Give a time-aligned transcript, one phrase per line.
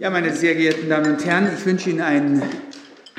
[0.00, 2.42] Ja, meine sehr geehrten Damen und Herren, ich wünsche Ihnen einen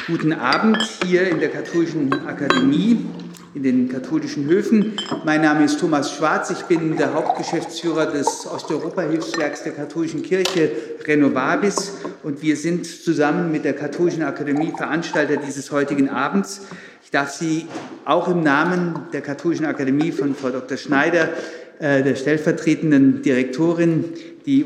[0.08, 3.06] guten Abend hier in der Katholischen Akademie,
[3.54, 4.94] in den katholischen Höfen.
[5.24, 10.72] Mein Name ist Thomas Schwarz, ich bin der Hauptgeschäftsführer des Osteuropa-Hilfswerks der Katholischen Kirche
[11.06, 16.62] Renovabis und wir sind zusammen mit der Katholischen Akademie Veranstalter dieses heutigen Abends.
[17.04, 17.68] Ich darf Sie
[18.06, 20.78] auch im Namen der Katholischen Akademie von Frau Dr.
[20.78, 21.30] Schneider,
[21.78, 24.06] äh, der stellvertretenden Direktorin,
[24.48, 24.66] die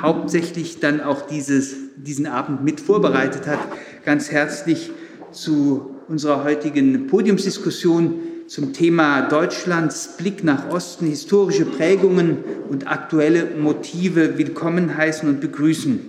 [0.00, 3.58] hauptsächlich dann auch dieses, diesen Abend mit vorbereitet hat,
[4.04, 4.90] ganz herzlich
[5.32, 14.38] zu unserer heutigen Podiumsdiskussion zum Thema Deutschlands Blick nach Osten, historische Prägungen und aktuelle Motive
[14.38, 16.00] willkommen heißen und begrüßen.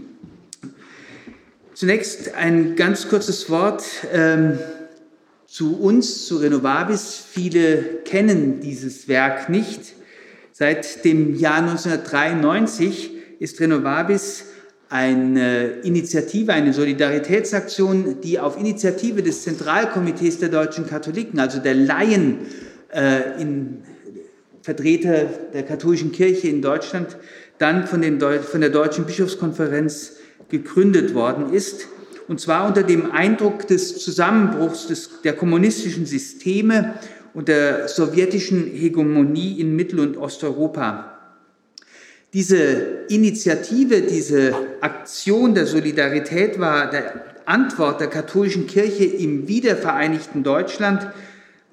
[1.73, 3.83] Zunächst ein ganz kurzes Wort
[4.13, 4.59] ähm,
[5.47, 7.23] zu uns, zu Renovabis.
[7.27, 9.93] Viele kennen dieses Werk nicht.
[10.51, 14.45] Seit dem Jahr 1993 ist Renovabis
[14.89, 22.39] eine Initiative, eine Solidaritätsaktion, die auf Initiative des Zentralkomitees der deutschen Katholiken, also der Laien,
[22.93, 23.83] äh, in
[24.61, 27.17] Vertreter der katholischen Kirche in Deutschland,
[27.57, 30.13] dann von, den von der Deutschen Bischofskonferenz
[30.49, 31.87] gegründet worden ist.
[32.27, 36.95] Und zwar unter dem Eindruck des Zusammenbruchs des, der kommunistischen Systeme
[37.33, 41.16] und der sowjetischen Hegemonie in Mittel- und Osteuropa.
[42.37, 51.07] Diese Initiative, diese Aktion der Solidarität war der Antwort der katholischen Kirche im wiedervereinigten Deutschland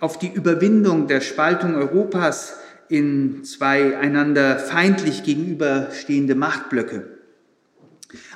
[0.01, 2.57] auf die Überwindung der Spaltung Europas
[2.89, 7.11] in zwei einander feindlich gegenüberstehende Machtblöcke.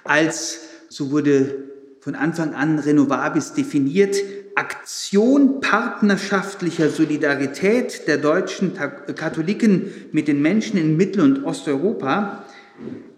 [0.05, 1.68] Als, so wurde
[2.09, 4.17] von Anfang an Renovabis definiert,
[4.55, 8.73] Aktion partnerschaftlicher Solidarität der deutschen
[9.15, 12.45] Katholiken mit den Menschen in Mittel- und Osteuropa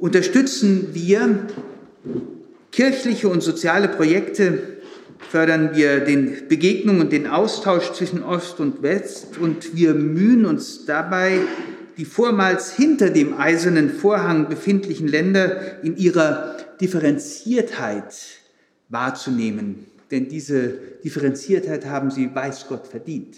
[0.00, 1.46] unterstützen wir.
[2.72, 4.58] Kirchliche und soziale Projekte,
[5.28, 10.84] fördern wir den Begegnung und den Austausch zwischen Ost und West und wir mühen uns
[10.84, 11.38] dabei,
[11.96, 18.39] die vormals hinter dem eisernen Vorhang befindlichen Länder in ihrer Differenziertheit
[18.90, 23.36] wahrzunehmen denn diese Differenziertheit haben sie, weiß Gott, verdient.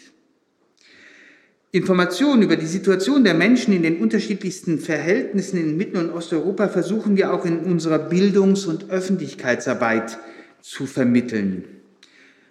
[1.70, 7.16] Informationen über die Situation der Menschen in den unterschiedlichsten Verhältnissen in Mittel- und Osteuropa versuchen
[7.16, 10.18] wir auch in unserer Bildungs- und Öffentlichkeitsarbeit
[10.60, 11.64] zu vermitteln.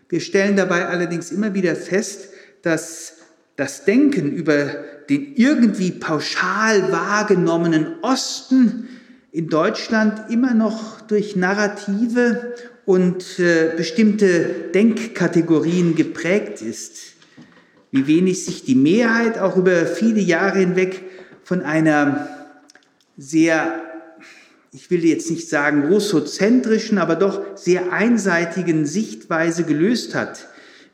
[0.10, 2.30] Wir stellen dabei allerdings immer wieder fest,
[2.64, 3.18] dass
[3.56, 4.66] das Denken über
[5.10, 8.90] den irgendwie pauschal wahrgenommenen Osten
[9.32, 12.54] in Deutschland immer noch durch Narrative
[12.86, 17.14] und äh, bestimmte Denkkategorien geprägt ist,
[17.92, 21.02] wie wenig sich die Mehrheit auch über viele Jahre hinweg
[21.44, 22.28] von einer
[23.18, 23.84] sehr,
[24.72, 30.48] ich will jetzt nicht sagen russozentrischen, aber doch sehr einseitigen Sichtweise gelöst hat.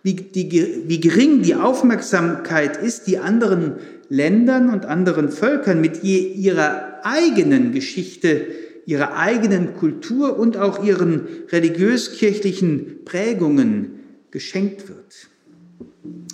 [0.04, 3.76] Wie, die, wie gering die Aufmerksamkeit ist, die anderen
[4.10, 8.48] Ländern und anderen Völkern mit je ihrer eigenen Geschichte
[8.88, 14.00] ihrer eigenen Kultur und auch ihren religiös-kirchlichen Prägungen
[14.32, 15.28] geschenkt wird.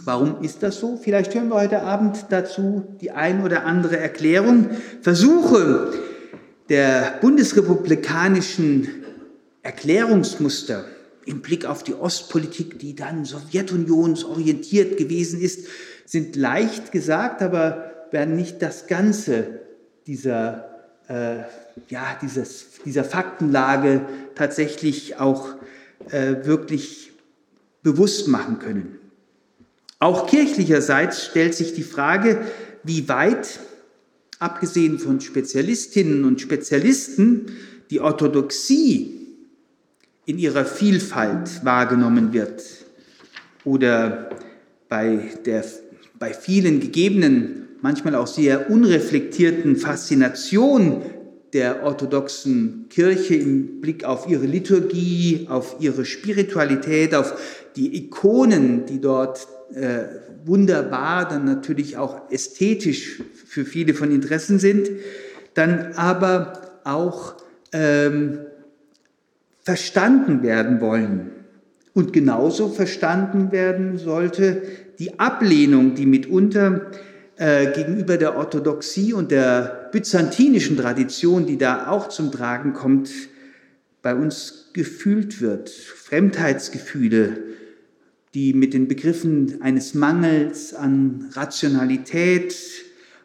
[0.06, 0.96] Warum ist das so?
[0.96, 4.70] Vielleicht hören wir heute Abend dazu die ein oder andere Erklärung.
[5.02, 5.94] Versuche
[6.70, 8.88] der bundesrepublikanischen
[9.64, 10.86] Erklärungsmuster
[11.26, 15.68] im Blick auf die Ostpolitik, die dann sowjetunionsorientiert gewesen ist,
[16.06, 19.62] sind leicht gesagt, aber werden nicht das Ganze
[20.06, 20.70] dieser
[21.08, 21.46] äh,
[21.90, 25.56] ja, dieses, dieser Faktenlage tatsächlich auch
[26.10, 27.12] äh, wirklich
[27.82, 29.00] bewusst machen können.
[30.00, 32.46] Auch kirchlicherseits stellt sich die Frage,
[32.84, 33.60] wie weit,
[34.40, 37.46] abgesehen von Spezialistinnen und Spezialisten,
[37.90, 39.28] die Orthodoxie
[40.26, 42.64] in ihrer Vielfalt wahrgenommen wird
[43.64, 44.30] oder
[44.90, 45.64] bei, der,
[46.20, 51.04] bei vielen gegebenen, manchmal auch sehr unreflektierten Faszination
[51.54, 57.34] der orthodoxen Kirche im Blick auf ihre Liturgie, auf ihre Spiritualität, auf
[57.76, 60.06] die Ikonen, die dort äh,
[60.46, 64.90] wunderbar, dann natürlich auch ästhetisch für viele von Interessen sind,
[65.54, 67.36] dann aber auch
[67.72, 68.40] ähm,
[69.62, 71.32] verstanden werden wollen.
[71.94, 74.64] Und genauso verstanden werden sollte
[74.98, 82.10] die Ablehnung, die mitunter äh, gegenüber der Orthodoxie und der byzantinischen Tradition, die da auch
[82.10, 83.10] zum Tragen kommt,
[84.04, 85.70] bei uns gefühlt wird.
[85.70, 87.42] Fremdheitsgefühle,
[88.34, 92.56] die mit den Begriffen eines Mangels an Rationalität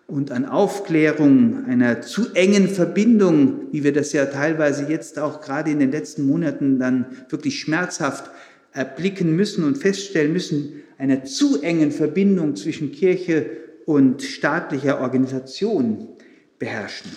[0.06, 5.70] und an Aufklärung, einer zu engen Verbindung, wie wir das ja teilweise jetzt auch gerade
[5.70, 8.30] in den letzten Monaten dann wirklich schmerzhaft
[8.72, 16.08] erblicken müssen und feststellen müssen, einer zu engen Verbindung zwischen Kirche und staatlicher Organisation
[16.58, 17.10] beherrschen.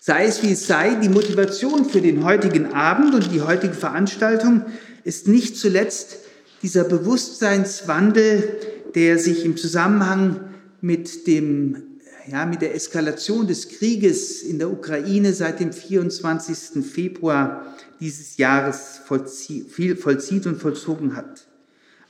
[0.00, 4.64] Sei es wie es sei, die Motivation für den heutigen Abend und die heutige Veranstaltung
[5.04, 6.16] ist nicht zuletzt
[6.62, 8.58] dieser Bewusstseinswandel,
[8.94, 10.40] der sich im Zusammenhang
[10.80, 16.82] mit dem ja, mit der Eskalation des Krieges in der Ukraine seit dem 24.
[16.82, 21.46] Februar dieses Jahres vollzieht und vollzogen hat.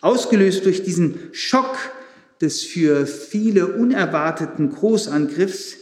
[0.01, 1.77] Ausgelöst durch diesen Schock
[2.45, 5.77] des für viele unerwarteten Großangriffs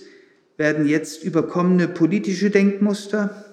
[0.57, 3.45] werden jetzt überkommene politische Denkmuster,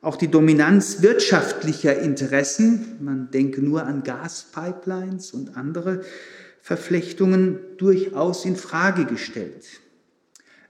[0.00, 6.02] auch die Dominanz wirtschaftlicher Interessen, man denke nur an Gaspipelines und andere
[6.62, 9.66] Verflechtungen, durchaus in Frage gestellt.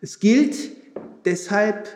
[0.01, 0.57] Es gilt
[1.27, 1.89] deshalb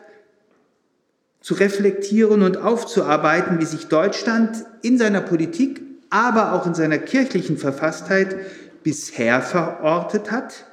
[1.41, 5.81] zu reflektieren und aufzuarbeiten, wie sich Deutschland in seiner Politik,
[6.11, 8.37] aber auch in seiner kirchlichen Verfasstheit
[8.82, 10.67] bisher verortet hat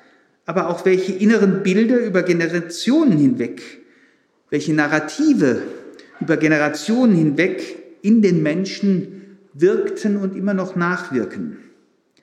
[0.50, 3.61] aber auch welche inneren Bilder über Generationen hinweg,
[4.50, 5.61] welche Narrative
[6.19, 11.57] über Generationen hinweg in den Menschen wirkten und immer noch nachwirken.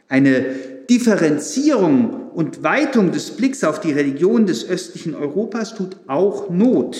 [0.08, 0.44] Eine
[0.90, 6.98] Differenzierung und Weitung des Blicks auf die Religion des östlichen Europas tut auch Not.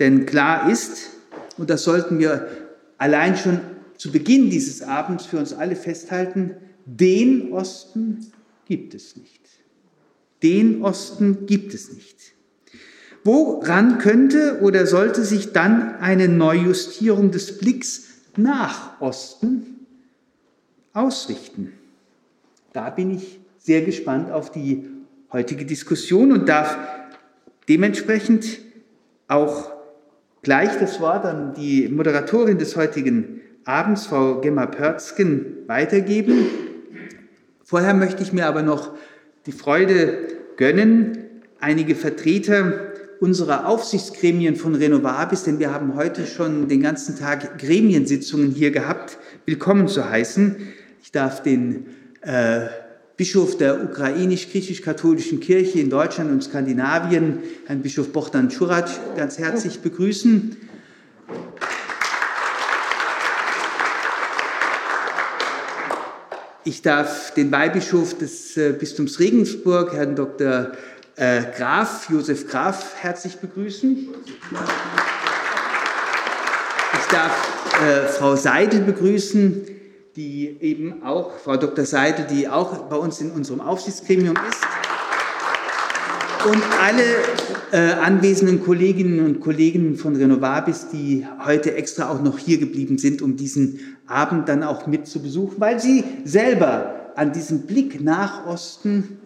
[0.00, 1.10] Denn klar ist,
[1.56, 2.48] und das sollten wir
[2.98, 3.60] allein schon
[3.96, 6.56] zu Beginn dieses Abends für uns alle festhalten,
[6.86, 8.32] den Osten
[8.64, 9.42] gibt es nicht.
[10.42, 12.16] Den Osten gibt es nicht.
[13.24, 19.86] Woran könnte oder sollte sich dann eine Neujustierung des Blicks nach Osten
[20.92, 21.72] ausrichten?
[22.72, 24.88] Da bin ich sehr gespannt auf die
[25.32, 26.78] heutige Diskussion und darf
[27.68, 28.60] dementsprechend
[29.26, 29.72] auch
[30.42, 36.46] gleich das Wort an die Moderatorin des heutigen Abends, Frau Gemma Pörzgen, weitergeben.
[37.68, 38.92] Vorher möchte ich mir aber noch
[39.46, 41.18] die Freude gönnen,
[41.58, 48.52] einige Vertreter unserer Aufsichtsgremien von Renovabis, denn wir haben heute schon den ganzen Tag Gremiensitzungen
[48.52, 50.54] hier gehabt, willkommen zu heißen.
[51.02, 51.86] Ich darf den
[52.20, 52.66] äh,
[53.16, 60.56] Bischof der ukrainisch-griechisch-katholischen Kirche in Deutschland und Skandinavien, Herrn Bischof Bohdan Čurac, ganz herzlich begrüßen.
[66.66, 70.72] Ich darf den Weihbischof des äh, Bistums Regensburg, Herrn Dr.
[71.14, 74.08] Äh, Graf, Josef Graf, herzlich begrüßen.
[76.92, 79.64] Ich darf äh, Frau Seidel begrüßen,
[80.16, 81.84] die eben auch, Frau Dr.
[81.84, 84.64] Seidel, die auch bei uns in unserem Aufsichtsgremium ist.
[86.50, 87.02] Und alle
[87.70, 93.22] äh, anwesenden Kolleginnen und Kollegen von Renovabis, die heute extra auch noch hier geblieben sind,
[93.22, 98.46] um diesen Abend dann auch mit zu besuchen, weil sie selber an diesem Blick nach
[98.46, 99.18] Osten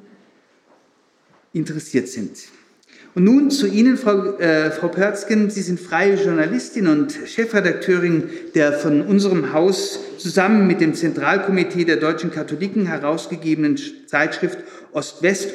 [1.53, 2.38] interessiert sind.
[3.15, 5.50] Und nun zu Ihnen, Frau, äh, Frau Pörzgen.
[5.50, 11.97] Sie sind freie Journalistin und Chefredakteurin der von unserem Haus zusammen mit dem Zentralkomitee der
[11.97, 14.59] deutschen Katholiken herausgegebenen Zeitschrift
[14.93, 15.55] Ost-West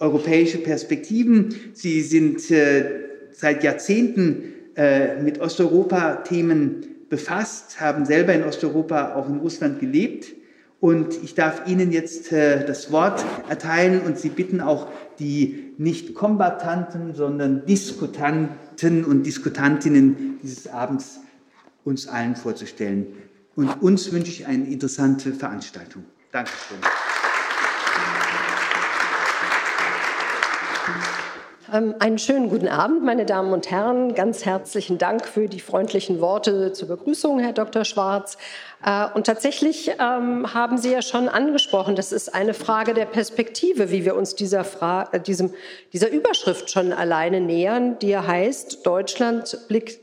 [0.00, 1.54] europäische Perspektiven.
[1.72, 2.84] Sie sind äh,
[3.32, 10.32] seit Jahrzehnten äh, mit Osteuropa-Themen befasst, haben selber in Osteuropa, auch in Russland gelebt.
[10.80, 14.88] Und ich darf Ihnen jetzt äh, das Wort erteilen und Sie bitten auch
[15.18, 21.20] die nicht Kombatanten, sondern Diskutanten und Diskutantinnen dieses Abends
[21.84, 23.08] uns allen vorzustellen.
[23.56, 26.04] Und uns wünsche ich eine interessante Veranstaltung.
[26.32, 26.78] Dankeschön.
[31.72, 34.14] Einen schönen guten Abend, meine Damen und Herren.
[34.14, 37.86] Ganz herzlichen Dank für die freundlichen Worte zur Begrüßung, Herr Dr.
[37.86, 38.36] Schwarz.
[38.84, 43.90] Äh, und tatsächlich ähm, haben Sie ja schon angesprochen, das ist eine Frage der Perspektive,
[43.90, 45.54] wie wir uns dieser, Fra äh, diesem,
[45.94, 50.00] dieser Überschrift schon alleine nähern, die ja heißt Deutschland Blick,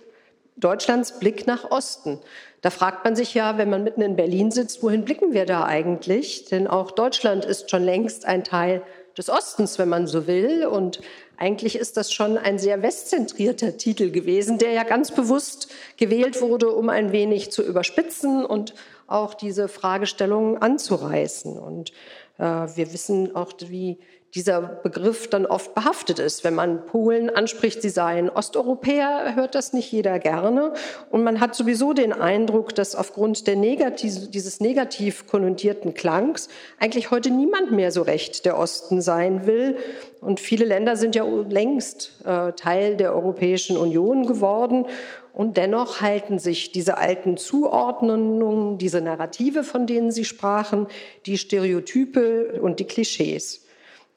[0.57, 2.17] Deutschlands Blick nach Osten.
[2.63, 5.65] Da fragt man sich ja, wenn man mitten in Berlin sitzt, wohin blicken wir da
[5.65, 6.45] eigentlich?
[6.45, 8.81] Denn auch Deutschland ist schon längst ein Teil
[9.19, 10.65] des Ostens, wenn man so will.
[10.65, 11.01] Und
[11.39, 16.69] eigentlich ist das schon ein sehr westzentrierter Titel gewesen, der ja ganz bewusst gewählt wurde,
[16.73, 18.73] um ein wenig zu überspitzen und
[19.07, 21.57] auch diese Fragestellungen anzureißen.
[21.57, 21.91] Und
[22.37, 23.99] äh, wir wissen auch, wie
[24.35, 26.43] dieser Begriff dann oft behaftet ist.
[26.43, 30.73] Wenn man Polen anspricht, sie seien Osteuropäer, hört das nicht jeder gerne.
[31.09, 36.47] Und man hat sowieso den Eindruck, dass aufgrund der negativ, dieses negativ konnotierten Klangs
[36.79, 39.77] eigentlich heute niemand mehr so recht der Osten sein will.
[40.21, 44.85] Und viele Länder sind ja längst äh, Teil der Europäischen Union geworden.
[45.33, 50.87] Und dennoch halten sich diese alten Zuordnungen, diese Narrative, von denen Sie sprachen,
[51.25, 53.65] die Stereotype und die Klischees.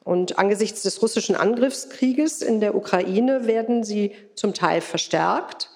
[0.03, 5.69] Und angesichts des russischen Angriffskrieges in der Ukraine werden sie zum Teil verstärkt.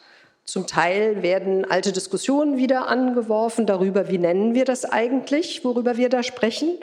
[0.43, 6.09] Zum Teil werden alte Diskussionen wieder angeworfen darüber, wie nennen wir das eigentlich, worüber wir
[6.09, 6.77] da sprechen.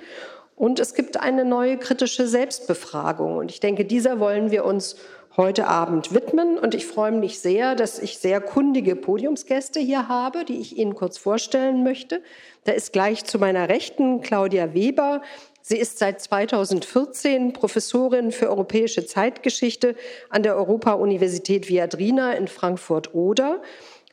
[0.57, 3.37] Und es gibt eine neue kritische Selbstbefragung.
[3.37, 4.97] Und ich denke, dieser wollen wir uns
[5.37, 6.59] heute Abend widmen.
[6.59, 10.95] Und ich freue mich sehr, dass ich sehr kundige Podiumsgäste hier habe, die ich Ihnen
[10.95, 12.23] kurz vorstellen möchte.
[12.65, 15.23] Da ist gleich zu meiner Rechten Claudia Weber.
[15.67, 19.97] Sie ist seit 2014 Professorin für europäische Zeitgeschichte
[20.29, 23.63] an der Europa-Universität Viadrina in Frankfurt-Oder.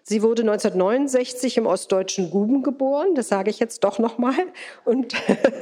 [0.01, 4.47] Sie wurde 1969 im ostdeutschen Guben geboren, das sage ich jetzt doch nochmal,
[4.85, 5.13] und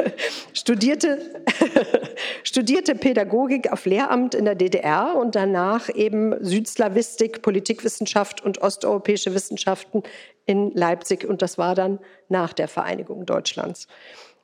[0.53, 1.41] studierte,
[2.43, 10.03] studierte Pädagogik auf Lehramt in der DDR und danach eben Südslawistik, Politikwissenschaft und osteuropäische Wissenschaften
[10.45, 11.25] in Leipzig.
[11.25, 13.87] Und das war dann nach der Vereinigung Deutschlands.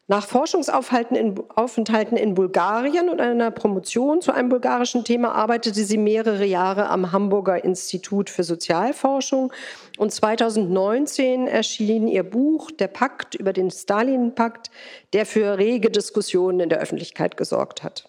[0.08, 6.46] Nach Forschungsaufenthalten in, in Bulgarien und einer Promotion zu einem bulgarischen Thema arbeitete sie mehrere
[6.46, 9.52] Jahre am Hamburger Institut für Sozialforschung.
[9.98, 14.70] Und 2019 erschien ihr Buch Der Pakt über den Stalin-Pakt,
[15.14, 18.08] der für rege Diskussionen in der Öffentlichkeit gesorgt hat.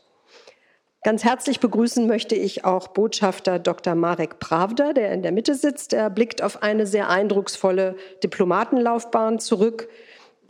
[1.02, 3.94] Ganz herzlich begrüßen möchte ich auch Botschafter Dr.
[3.94, 5.94] Marek Pravda, der in der Mitte sitzt.
[5.94, 9.88] Er blickt auf eine sehr eindrucksvolle Diplomatenlaufbahn zurück,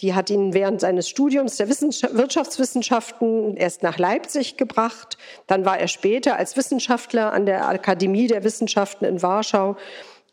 [0.01, 5.17] die hat ihn während seines Studiums der Wirtschaftswissenschaften erst nach Leipzig gebracht.
[5.47, 9.77] Dann war er später als Wissenschaftler an der Akademie der Wissenschaften in Warschau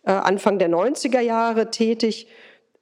[0.06, 2.28] äh, Anfang der 90er Jahre tätig.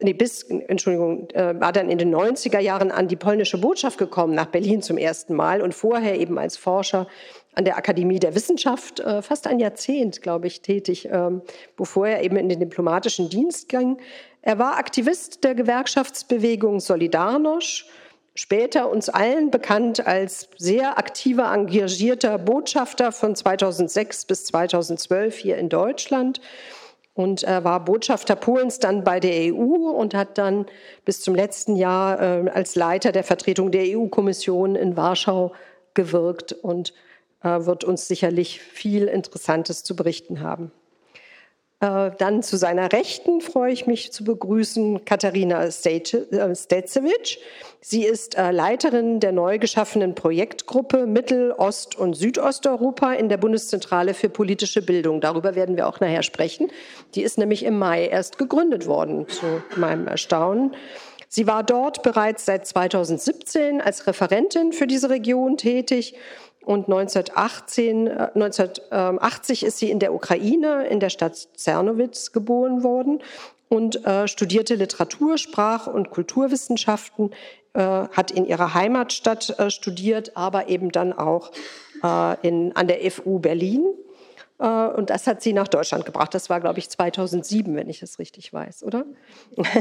[0.03, 4.33] Nee, bis, Entschuldigung, äh, war dann in den 90er Jahren an die polnische Botschaft gekommen,
[4.33, 7.07] nach Berlin zum ersten Mal und vorher eben als Forscher
[7.53, 11.43] an der Akademie der Wissenschaft, äh, fast ein Jahrzehnt, glaube ich, tätig, ähm,
[11.77, 13.97] bevor er eben in den diplomatischen Dienst ging.
[14.41, 17.86] Er war Aktivist der Gewerkschaftsbewegung Solidarność,
[18.33, 25.69] später uns allen bekannt als sehr aktiver, engagierter Botschafter von 2006 bis 2012 hier in
[25.69, 26.41] Deutschland
[27.13, 30.65] und er war Botschafter Polens dann bei der EU und hat dann
[31.03, 35.53] bis zum letzten Jahr äh, als Leiter der Vertretung der EU-Kommission in Warschau
[35.93, 36.93] gewirkt und
[37.43, 40.71] äh, wird uns sicherlich viel Interessantes zu berichten haben.
[41.81, 47.39] Äh, dann zu seiner Rechten freue ich mich zu begrüßen Katharina Stetsewitsch.
[47.81, 54.13] Sie ist äh, Leiterin der neu geschaffenen Projektgruppe Mittel-, Ost- und Südosteuropa in der Bundeszentrale
[54.13, 55.21] für politische Bildung.
[55.21, 56.71] Darüber werden wir auch nachher sprechen.
[57.15, 60.75] Die ist nämlich im Mai erst gegründet worden, zu meinem Erstaunen.
[61.33, 66.13] Sie war dort bereits seit 2017 als Referentin für diese Region tätig
[66.63, 73.21] und 1918, 1980 äh, ist sie in der Ukraine, in der Stadt Zernowitz geboren worden
[73.69, 77.31] und äh, studierte Literatur, Sprach- und Kulturwissenschaften,
[77.73, 81.51] äh, hat in ihrer Heimatstadt äh, studiert, aber eben dann auch
[82.03, 83.85] äh, in, an der FU Berlin.
[84.59, 86.33] Äh, und das hat sie nach Deutschland gebracht.
[86.33, 89.05] Das war, glaube ich, 2007, wenn ich das richtig weiß, oder?
[89.55, 89.71] 2003.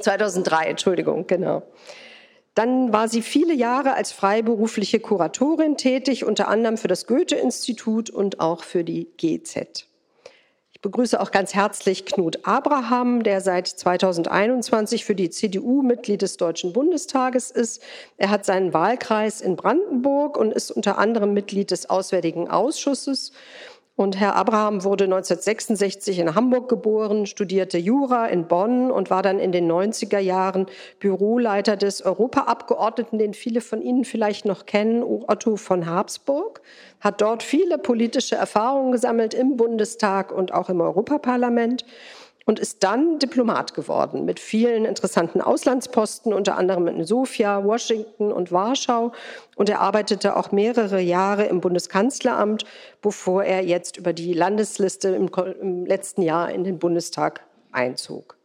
[0.00, 1.62] 2003, Entschuldigung, genau.
[2.54, 8.40] Dann war sie viele Jahre als freiberufliche Kuratorin tätig, unter anderem für das Goethe-Institut und
[8.40, 9.86] auch für die GZ.
[10.74, 16.36] Ich begrüße auch ganz herzlich Knut Abraham, der seit 2021 für die CDU Mitglied des
[16.36, 17.80] Deutschen Bundestages ist.
[18.18, 23.32] Er hat seinen Wahlkreis in Brandenburg und ist unter anderem Mitglied des Auswärtigen Ausschusses
[23.94, 29.38] und Herr Abraham wurde 1966 in Hamburg geboren, studierte Jura in Bonn und war dann
[29.38, 30.66] in den 90er Jahren
[30.98, 36.62] Büroleiter des Europaabgeordneten, den viele von Ihnen vielleicht noch kennen, Otto von Habsburg,
[37.00, 41.84] hat dort viele politische Erfahrungen gesammelt im Bundestag und auch im Europaparlament
[42.46, 48.52] und ist dann Diplomat geworden mit vielen interessanten Auslandsposten, unter anderem in Sofia, Washington und
[48.52, 49.12] Warschau.
[49.56, 52.64] Und er arbeitete auch mehrere Jahre im Bundeskanzleramt,
[53.00, 55.30] bevor er jetzt über die Landesliste im,
[55.60, 58.36] im letzten Jahr in den Bundestag einzog.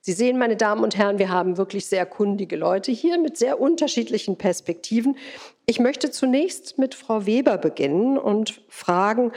[0.00, 3.60] Sie sehen, meine Damen und Herren, wir haben wirklich sehr kundige Leute hier mit sehr
[3.60, 5.16] unterschiedlichen Perspektiven.
[5.66, 9.32] Ich möchte zunächst mit Frau Weber beginnen und fragen,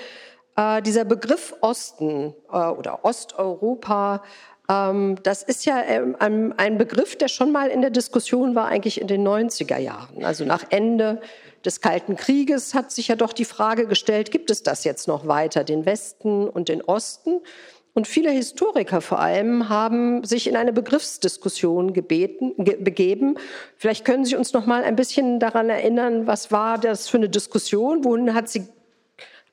[0.61, 4.23] äh, dieser Begriff Osten äh, oder Osteuropa,
[4.69, 9.01] Ähm, das ist ja ähm, ein Begriff, der schon mal in der Diskussion war, eigentlich
[9.01, 10.23] in den 90er Jahren.
[10.23, 11.19] Also nach Ende
[11.65, 15.27] des Kalten Krieges hat sich ja doch die Frage gestellt, gibt es das jetzt noch
[15.27, 17.41] weiter, den Westen und den Osten?
[17.93, 23.35] Und viele Historiker vor allem haben sich in eine Begriffsdiskussion gebeten, ge begeben.
[23.75, 27.27] Vielleicht können Sie uns noch mal ein bisschen daran erinnern, was war das für eine
[27.27, 28.05] Diskussion?
[28.05, 28.69] Wohin hat sie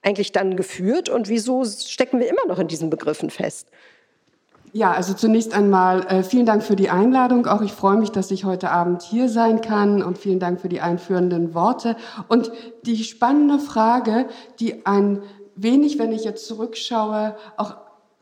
[0.03, 3.69] eigentlich dann geführt und wieso stecken wir immer noch in diesen Begriffen fest?
[4.73, 7.47] Ja, also zunächst einmal äh, vielen Dank für die Einladung.
[7.47, 10.69] Auch ich freue mich, dass ich heute Abend hier sein kann und vielen Dank für
[10.69, 11.97] die einführenden Worte.
[12.29, 12.53] Und
[12.83, 14.29] die spannende Frage,
[14.61, 15.23] die ein
[15.57, 17.77] wenig, wenn ich jetzt zurückschaue, auch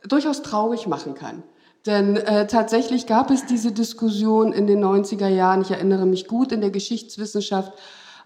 [0.07, 1.43] durchaus traurig machen kann.
[1.85, 6.53] Denn äh, tatsächlich gab es diese Diskussion in den 90er Jahren, ich erinnere mich gut,
[6.53, 7.73] in der Geschichtswissenschaft,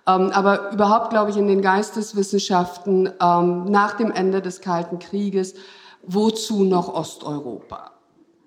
[0.04, 5.54] aber überhaupt, glaube ich, in den Geisteswissenschaften ähm, nach dem Ende des Kalten Krieges,
[6.02, 7.92] wozu noch Osteuropa?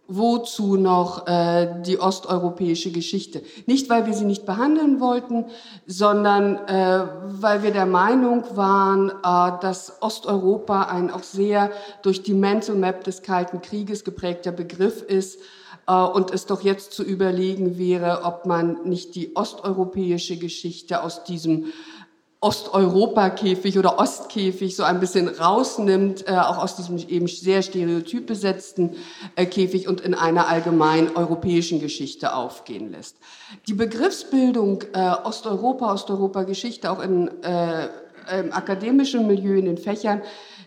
[0.08, 3.42] wozu noch äh, die osteuropäische Geschichte?
[3.66, 5.46] Nicht, weil wir sie nicht behandeln wollten,
[5.88, 12.34] sondern äh, weil wir der Meinung waren, äh, dass Osteuropa ein auch sehr durch die
[12.34, 15.40] Mental Map des Kalten Krieges geprägter Begriff ist
[15.86, 21.74] und es doch jetzt zu überlegen wäre, ob man nicht die osteuropäische Geschichte aus diesem
[22.44, 28.98] Osteuropa-Käfig oder Ostkäfig so ein bisschen rausnimmt, äh, auch aus diesem eben sehr stereotyp besetzten
[29.38, 33.16] äh, Käfig und in einer allgemein europäischen Geschichte aufgehen lässt.
[33.70, 37.88] Die Begriffsbildung äh, Osteuropa, Osteuropa-Geschichte auch in, äh,
[38.38, 40.22] im akademischen Milieu, in den Fächern,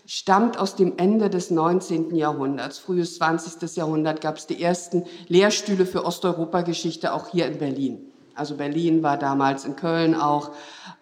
[0.06, 2.14] stammt aus dem Ende des 19.
[2.14, 2.78] Jahrhunderts.
[2.78, 3.76] Frühes 20.
[3.76, 8.12] Jahrhundert gab es die ersten Lehrstühle für Osteuropa-Geschichte auch hier in Berlin.
[8.36, 10.50] Also Berlin war damals in Köln auch.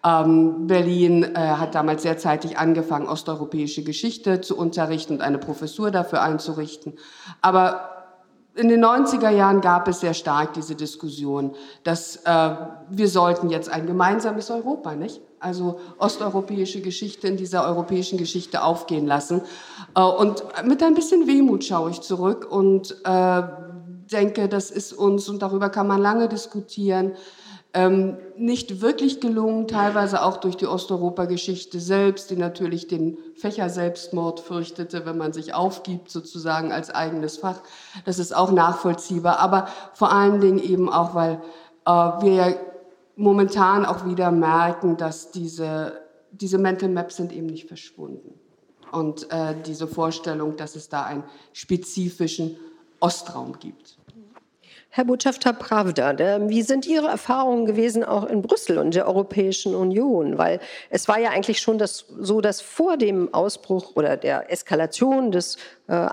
[0.03, 5.91] Ähm, Berlin äh, hat damals sehr zeitig angefangen, osteuropäische Geschichte zu unterrichten und eine Professur
[5.91, 6.93] dafür einzurichten.
[7.41, 7.91] Aber
[8.55, 12.55] in den 90er Jahren gab es sehr stark diese Diskussion, dass äh,
[12.89, 15.21] wir sollten jetzt ein gemeinsames Europa, nicht?
[15.45, 19.43] Also osteuropäische Geschichte in dieser europäischen Geschichte aufgehen lassen.
[19.95, 23.43] Äh, und mit ein bisschen Wehmut schaue ich zurück und äh,
[24.11, 27.11] denke, das ist uns, und darüber kann man lange diskutieren,
[27.75, 35.05] ähm, nicht wirklich gelungen, teilweise auch durch die Osteuropa-Geschichte selbst, die natürlich den Fächer-Selbstmord fürchtete,
[35.05, 37.61] wenn man sich aufgibt, sozusagen als eigenes Fach.
[38.05, 41.39] Das ist auch nachvollziehbar, aber vor allen Dingen eben auch, weil
[41.85, 42.47] äh, wir ja
[43.15, 46.01] momentan auch wieder merken, dass diese,
[46.31, 48.39] diese Mental Maps sind eben nicht verschwunden.
[48.91, 51.23] Und äh, diese Vorstellung, dass es da einen
[51.53, 52.57] spezifischen
[52.99, 53.97] Ostraum gibt.
[54.95, 60.37] Herr Botschafter Pravda, wie sind Ihre Erfahrungen gewesen auch in Brüssel und der Europäischen Union?
[60.37, 65.31] Weil es war ja eigentlich schon das, so, dass vor dem Ausbruch oder der Eskalation
[65.31, 66.07] des, äh,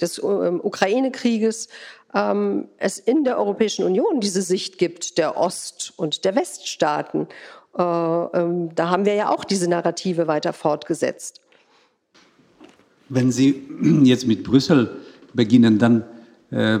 [0.00, 1.68] des äh, Ukraine-Krieges
[2.14, 7.28] ähm, es in der Europäischen Union diese Sicht gibt der Ost- und der Weststaaten.
[7.76, 11.40] Äh, ähm, da haben wir ja auch diese Narrative weiter fortgesetzt.
[13.08, 13.68] Wenn Sie
[14.04, 14.96] jetzt mit Brüssel
[15.34, 16.04] beginnen, dann
[16.50, 16.80] äh,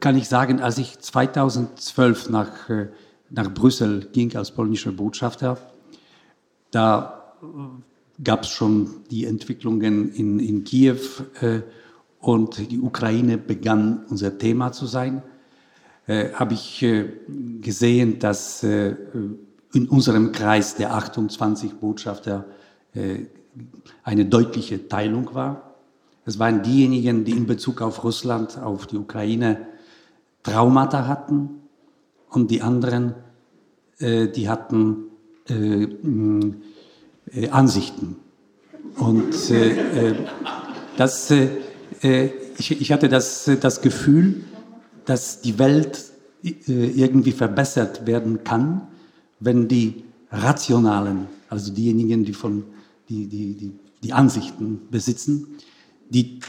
[0.00, 2.88] kann ich sagen, als ich 2012 nach, äh,
[3.30, 5.58] nach Brüssel ging als polnischer Botschafter,
[6.70, 7.34] da
[8.22, 10.98] gab es schon die Entwicklungen in, in Kiew
[11.40, 11.60] äh,
[12.24, 15.22] und die Ukraine begann unser Thema zu sein.
[16.06, 17.04] Äh, Habe ich äh,
[17.60, 18.94] gesehen, dass äh,
[19.74, 22.44] in unserem Kreis der 28 Botschafter
[24.04, 25.74] eine deutliche Teilung war.
[26.24, 29.66] Es waren diejenigen, die in Bezug auf Russland, auf die Ukraine
[30.44, 31.62] Traumata hatten
[32.30, 33.14] und die anderen,
[33.98, 35.06] äh, die hatten
[35.48, 35.88] äh,
[37.32, 38.16] äh, Ansichten.
[38.96, 40.14] Und äh, äh,
[40.96, 41.48] das, äh,
[42.58, 44.44] ich, ich, hatte das, das Gefühl,
[45.06, 46.04] dass die Welt
[46.42, 48.82] irgendwie verbessert werden kann,
[49.40, 52.64] wenn die Rationalen, also diejenigen, die, von,
[53.08, 55.46] die, die, die, die Ansichten besitzen,
[56.10, 56.40] die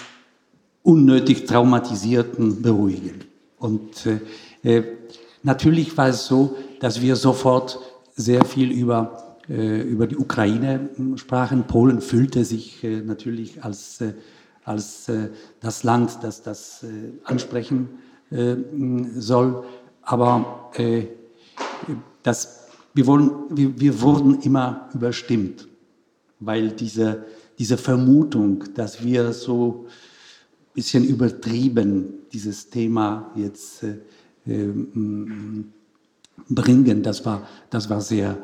[0.83, 3.23] unnötig Traumatisierten beruhigen.
[3.57, 4.83] Und äh, äh,
[5.43, 7.79] natürlich war es so, dass wir sofort
[8.15, 11.65] sehr viel über, äh, über die Ukraine sprachen.
[11.65, 14.13] Polen fühlte sich äh, natürlich als, äh,
[14.65, 15.29] als äh,
[15.61, 17.89] das Land, das das äh, ansprechen
[18.31, 18.55] äh,
[19.15, 19.63] soll.
[20.01, 21.05] Aber äh,
[22.23, 25.67] das, wir, wollen, wir, wir wurden immer überstimmt,
[26.39, 27.25] weil diese,
[27.57, 33.97] diese Vermutung, dass wir so ein bisschen übertrieben dieses Thema jetzt äh,
[34.47, 35.71] ähm,
[36.49, 37.03] bringen.
[37.03, 38.37] Das war, das war sehr,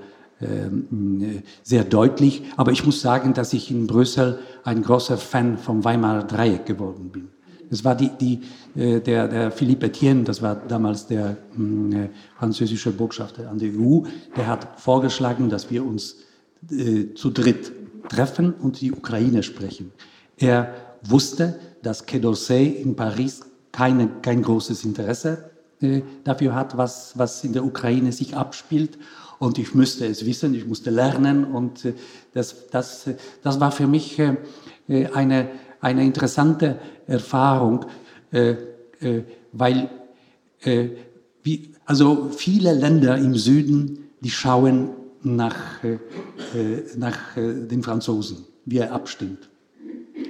[1.64, 2.44] sehr deutlich.
[2.58, 7.10] Aber ich muss sagen, dass ich in Brüssel ein großer Fan vom Weimarer Dreieck geworden
[7.12, 7.30] bin.
[7.72, 8.42] Es war die, die,
[8.76, 13.70] äh, der, der Philippe Etienne, das war damals der hm, äh, französische Botschafter an der
[13.70, 14.02] EU,
[14.36, 16.18] der hat vorgeschlagen, dass wir uns
[16.70, 17.72] äh, zu dritt
[18.10, 19.94] treffen und die Ukraine sprechen.
[20.38, 25.50] Er wusste, dass Quai d'Orsay in Paris keine, kein großes Interesse
[26.24, 29.00] dafür hat, was, was in der Ukraine sich abspielt.
[29.42, 31.46] Und ich müsste es wissen, ich musste lernen.
[31.46, 31.94] Und äh,
[32.32, 33.10] das, das,
[33.42, 34.36] das war für mich äh,
[35.16, 35.50] eine,
[35.80, 36.78] eine interessante
[37.08, 37.86] Erfahrung,
[39.52, 39.90] weil
[41.86, 44.92] also viele Länder im Süden, die schauen
[45.24, 45.80] nach,
[46.96, 49.50] nach den Franzosen, wie er abstimmt.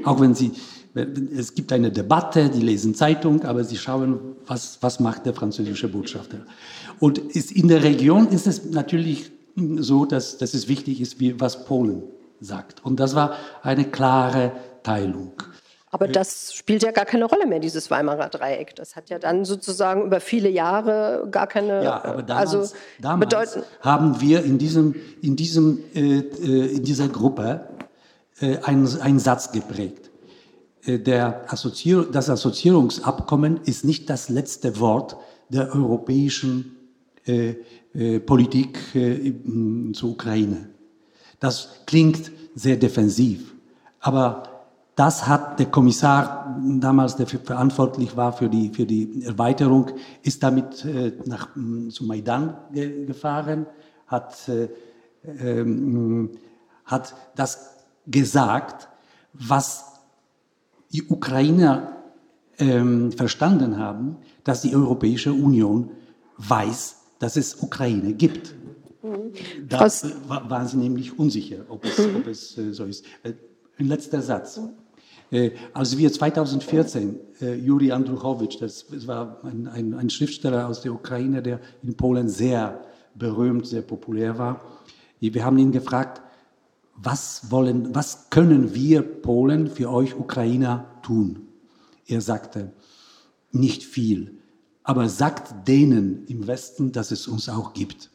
[0.04, 0.54] Auch wenn sie
[0.94, 5.88] es gibt eine Debatte, die lesen Zeitung, aber sie schauen, was, was macht der französische
[5.88, 6.40] Botschafter.
[7.00, 11.40] Und ist, in der Region ist es natürlich so, dass, dass es wichtig ist, wie,
[11.40, 12.04] was Polen
[12.42, 12.84] sagt.
[12.84, 14.52] Und das war eine klare
[14.84, 15.34] Teilung.
[15.94, 18.76] Aber das spielt ja gar keine Rolle mehr, dieses Weimarer Dreieck.
[18.76, 21.84] Das hat ja dann sozusagen über viele Jahre gar keine.
[21.84, 27.10] Ja, aber damals, also damals haben wir in, diesem, in, diesem, äh, äh in dieser
[27.10, 27.68] Gruppe
[28.40, 30.11] äh, einen, einen Satz geprägt.
[30.86, 35.18] Äh, Assozier das Assoziierungsabkommen ist nicht das letzte Wort
[35.50, 36.78] der europäischen
[37.26, 37.56] äh,
[37.94, 39.34] äh, Politik äh,
[39.94, 40.70] zur Ukraine.
[41.40, 43.54] Das klingt sehr defensiv,
[44.00, 44.44] aber
[44.96, 49.92] das hat der Kommissar damals, der verantwortlich war für die, für die Erweiterung,
[50.22, 51.50] ist damit äh, nach,
[51.90, 53.66] zu Maidan ge gefahren,
[54.08, 54.68] hat, äh,
[55.24, 56.32] ähm,
[56.86, 58.90] hat das gesagt,
[59.34, 59.91] was
[60.94, 62.04] die Ukrainer
[62.58, 65.92] ähm, verstanden haben, dass die Europäische Union
[66.38, 68.54] weiß, dass es Ukraine gibt.
[69.04, 69.34] Mhm.
[69.68, 72.16] Da waren sie nämlich unsicher, ob es, mhm.
[72.18, 73.06] ob es äh, so ist.
[73.24, 73.34] Äh,
[73.80, 74.60] ein letzter Satz.
[75.32, 80.82] Äh, als wir 2014, äh, Juri Andruchowitsch, das, das war ein, ein, ein, Schriftsteller aus
[80.82, 82.82] der Ukraine, der in Polen sehr
[83.16, 84.62] berühmt, sehr populär war,
[85.20, 86.22] wir haben ihn gefragt,
[87.04, 91.48] was wollen, was können wir Polen für euch Ukrainer tun?
[92.08, 92.74] Er sagte,
[93.52, 94.40] nicht viel,
[94.84, 98.10] aber sagt denen im Westen, dass es uns auch gibt.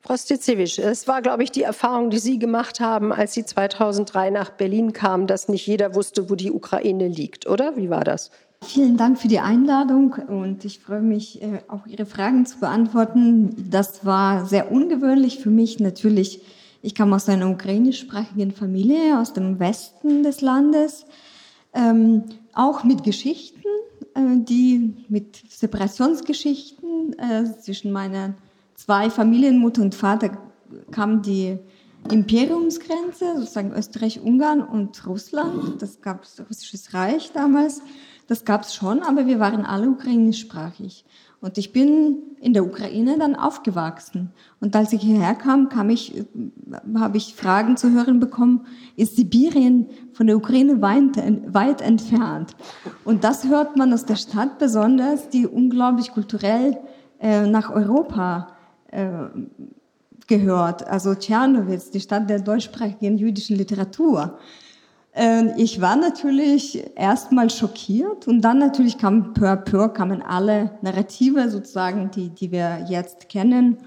[0.00, 4.30] Frau Stitzewitsch, es war, glaube ich, die Erfahrung, die Sie gemacht haben, als Sie 2003
[4.30, 7.76] nach Berlin kamen, dass nicht jeder wusste, wo die Ukraine liegt, oder?
[7.76, 8.30] Wie war das?
[8.62, 13.70] Vielen Dank für die Einladung und ich freue mich, äh, auch Ihre Fragen zu beantworten.
[13.70, 16.42] Das war sehr ungewöhnlich für mich natürlich
[16.82, 21.06] ich komme aus einer ukrainischsprachigen Familie aus dem Westen des Landes,
[21.74, 23.62] ähm, auch mit Geschichten,
[24.14, 28.34] äh, die mit Separationsgeschichten äh, zwischen meinen
[28.74, 30.38] zwei Familien, Mutter und Vater,
[30.90, 31.58] kam die
[32.10, 35.82] Imperiumsgrenze, sozusagen Österreich-Ungarn und Russland.
[35.82, 37.82] Das gab es russisches Reich damals.
[38.28, 41.04] Das gab es schon, aber wir waren alle ukrainischsprachig.
[41.40, 44.30] Und ich bin in der Ukraine dann aufgewachsen.
[44.60, 46.24] Und als ich hierher kam, kam ich,
[46.96, 51.16] habe ich Fragen zu hören bekommen, ist Sibirien von der Ukraine weit,
[51.52, 52.56] weit entfernt?
[53.04, 56.78] Und das hört man aus der Stadt besonders, die unglaublich kulturell
[57.20, 58.56] äh, nach Europa
[58.90, 59.08] äh,
[60.26, 60.86] gehört.
[60.88, 64.38] Also Tschernowitz, die Stadt der deutschsprachigen jüdischen Literatur.
[65.20, 70.70] Ähm, ich war natürlich erstmal schockiert und dann natürlich kam peu à peu kamen alle
[70.80, 73.78] Narrative sozusagen, die, die wir jetzt kennen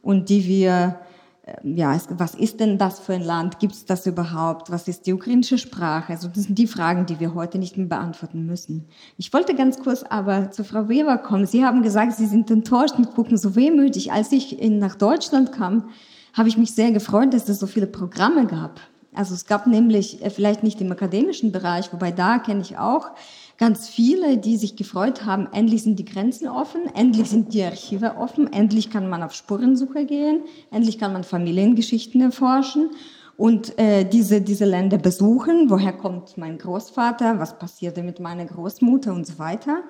[0.00, 0.98] und die wir,
[1.42, 3.58] äh, ja, was ist denn das für ein Land?
[3.58, 4.70] Gibt es das überhaupt?
[4.70, 6.14] Was ist die ukrainische Sprache?
[6.14, 8.86] Also das sind die Fragen, die wir heute nicht mehr beantworten müssen.
[9.18, 11.44] Ich wollte ganz kurz aber zu Frau Weber kommen.
[11.44, 14.10] Sie haben gesagt, Sie sind enttäuscht und gucken so wehmütig.
[14.10, 15.90] Als ich in, nach Deutschland kam,
[16.32, 18.80] habe ich mich sehr gefreut, dass es so viele Programme gab
[19.18, 23.10] also es gab nämlich, äh, vielleicht nicht im akademischen Bereich, wobei da kenne ich auch
[23.58, 28.16] ganz viele, die sich gefreut haben, endlich sind die Grenzen offen, endlich sind die Archive
[28.16, 32.90] offen, endlich kann man auf Spurensuche gehen, endlich kann man Familiengeschichten erforschen
[33.36, 35.68] und äh, diese, diese Länder besuchen.
[35.68, 37.40] Woher kommt mein Großvater?
[37.40, 39.82] Was passierte mit meiner Großmutter und so weiter.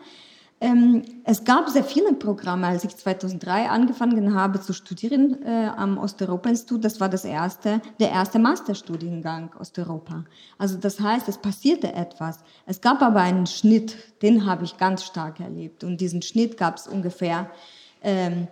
[0.61, 5.99] Ähm, es gab sehr viele Programme, als ich 2003 angefangen habe zu studieren äh, am
[5.99, 6.85] Osteuropa-Institut.
[6.85, 10.25] Das war das erste, der erste Masterstudiengang Osteuropa.
[10.59, 12.41] Also das heißt, es passierte etwas.
[12.67, 15.85] Es gab aber einen Schnitt, den habe ich ganz stark erlebt.
[15.85, 17.49] Und diesen Schnitt gab es ungefähr
[18.03, 18.49] ähm,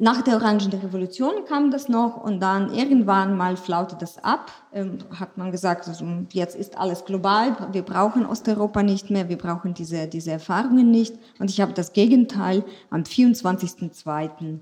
[0.00, 4.52] nach der Orangen Revolution kam das noch und dann irgendwann mal flaute das ab.
[4.72, 9.38] Ähm, hat man gesagt, also jetzt ist alles global, wir brauchen Osteuropa nicht mehr, wir
[9.38, 11.16] brauchen diese, diese Erfahrungen nicht.
[11.40, 14.58] Und ich habe das Gegenteil am 24.02.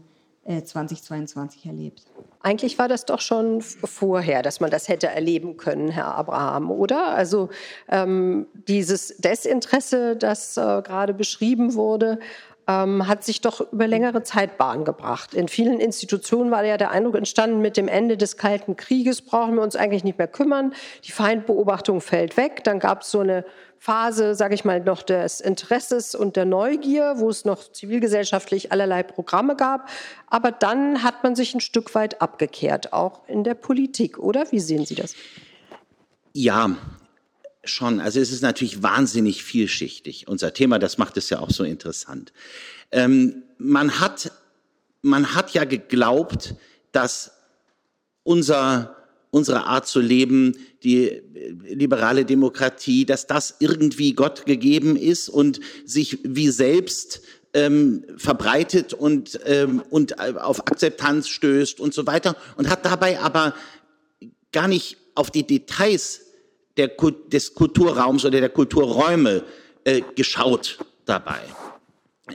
[0.46, 2.02] 2022 erlebt.
[2.40, 7.08] Eigentlich war das doch schon vorher, dass man das hätte erleben können, Herr Abraham, oder?
[7.08, 7.48] Also
[7.88, 12.20] ähm, dieses Desinteresse, das äh, gerade beschrieben wurde,
[12.68, 15.34] ähm, hat sich doch über längere Zeit Bahn gebracht.
[15.34, 19.54] In vielen Institutionen war ja der Eindruck entstanden, mit dem Ende des Kalten Krieges brauchen
[19.54, 20.72] wir uns eigentlich nicht mehr kümmern.
[21.04, 22.64] Die Feindbeobachtung fällt weg.
[22.64, 23.44] Dann gab es so eine
[23.78, 29.02] Phase, sage ich mal, noch des Interesses und der Neugier, wo es noch zivilgesellschaftlich allerlei
[29.02, 29.88] Programme gab.
[30.28, 34.50] Aber dann hat man sich ein Stück weit abgekehrt, auch in der Politik, oder?
[34.50, 35.14] Wie sehen Sie das?
[36.32, 36.70] Ja,
[37.70, 38.00] schon.
[38.00, 40.28] Also es ist natürlich wahnsinnig vielschichtig.
[40.28, 42.32] Unser Thema, das macht es ja auch so interessant.
[42.92, 44.32] Ähm, man hat,
[45.02, 46.54] man hat ja geglaubt,
[46.92, 47.32] dass
[48.22, 48.96] unser,
[49.30, 51.22] unsere Art zu leben, die äh,
[51.74, 57.22] liberale Demokratie, dass das irgendwie Gott gegeben ist und sich wie selbst
[57.54, 63.54] ähm, verbreitet und, ähm, und auf Akzeptanz stößt und so weiter und hat dabei aber
[64.52, 66.25] gar nicht auf die Details
[66.76, 66.88] der,
[67.32, 69.44] des Kulturraums oder der Kulturräume
[69.84, 71.40] äh, geschaut dabei.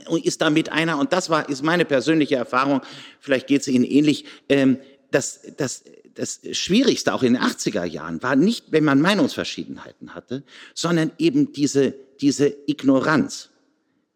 [0.08, 2.80] Und ist damit einer, und das war, ist meine persönliche Erfahrung,
[3.20, 4.78] vielleicht geht es Ihnen ähnlich, ähm,
[5.10, 10.42] das, das, das Schwierigste auch in den 80er Jahren war nicht, wenn man Meinungsverschiedenheiten hatte,
[10.74, 13.50] sondern eben diese, diese Ignoranz.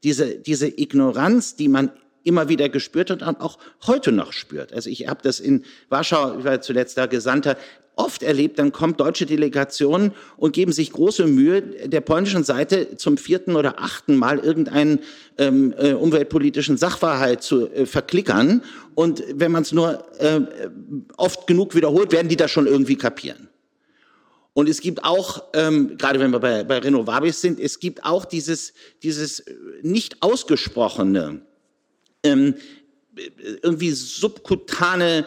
[0.02, 1.90] Diese, diese Ignoranz, die man
[2.26, 4.72] immer wieder gespürt und auch heute noch spürt.
[4.72, 7.56] Also ich habe das in Warschau, ich war zuletzt da Gesandter,
[7.96, 13.16] oft erlebt, dann kommt deutsche Delegationen und geben sich große Mühe, der polnischen Seite zum
[13.16, 15.00] vierten oder achten Mal irgendeinen
[15.38, 18.62] ähm, äh, umweltpolitischen Sachverhalt zu äh, verklickern.
[18.94, 20.40] Und wenn man es nur äh,
[21.16, 23.48] oft genug wiederholt, werden die das schon irgendwie kapieren.
[24.52, 28.24] Und es gibt auch, ähm, gerade wenn wir bei, bei Renovabis sind, es gibt auch
[28.24, 29.44] dieses, dieses
[29.82, 31.42] nicht ausgesprochene,
[32.26, 32.54] ähm,
[33.62, 35.24] irgendwie subkutane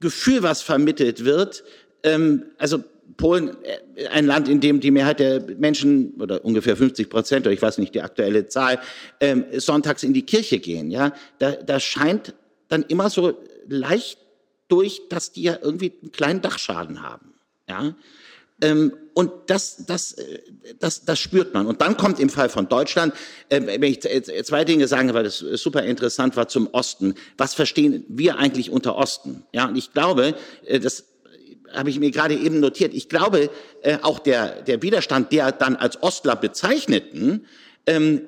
[0.00, 1.64] Gefühl, was vermittelt wird.
[2.02, 2.84] Ähm, also
[3.16, 3.56] Polen,
[3.96, 7.62] äh, ein Land, in dem die Mehrheit der Menschen oder ungefähr 50 Prozent, oder ich
[7.62, 8.80] weiß nicht die aktuelle Zahl,
[9.20, 10.90] ähm, sonntags in die Kirche gehen.
[10.90, 12.34] Ja, da, da scheint
[12.68, 14.18] dann immer so leicht
[14.68, 17.34] durch, dass die ja irgendwie einen kleinen Dachschaden haben.
[17.68, 17.94] Ja,
[19.18, 20.38] und das, das, äh,
[20.78, 21.66] das, das spürt man.
[21.66, 23.14] Und dann kommt im Fall von Deutschland,
[23.48, 27.14] äh, wenn ich zwei Dinge sagen, weil das super interessant war zum Osten.
[27.36, 29.44] Was verstehen wir eigentlich unter Osten?
[29.52, 31.04] Ja, und ich glaube, äh, das
[31.72, 32.94] habe ich mir gerade eben notiert.
[32.94, 33.50] Ich glaube,
[34.00, 37.44] auch der, der Widerstand der dann als Ostler bezeichneten,
[37.84, 38.22] ähm,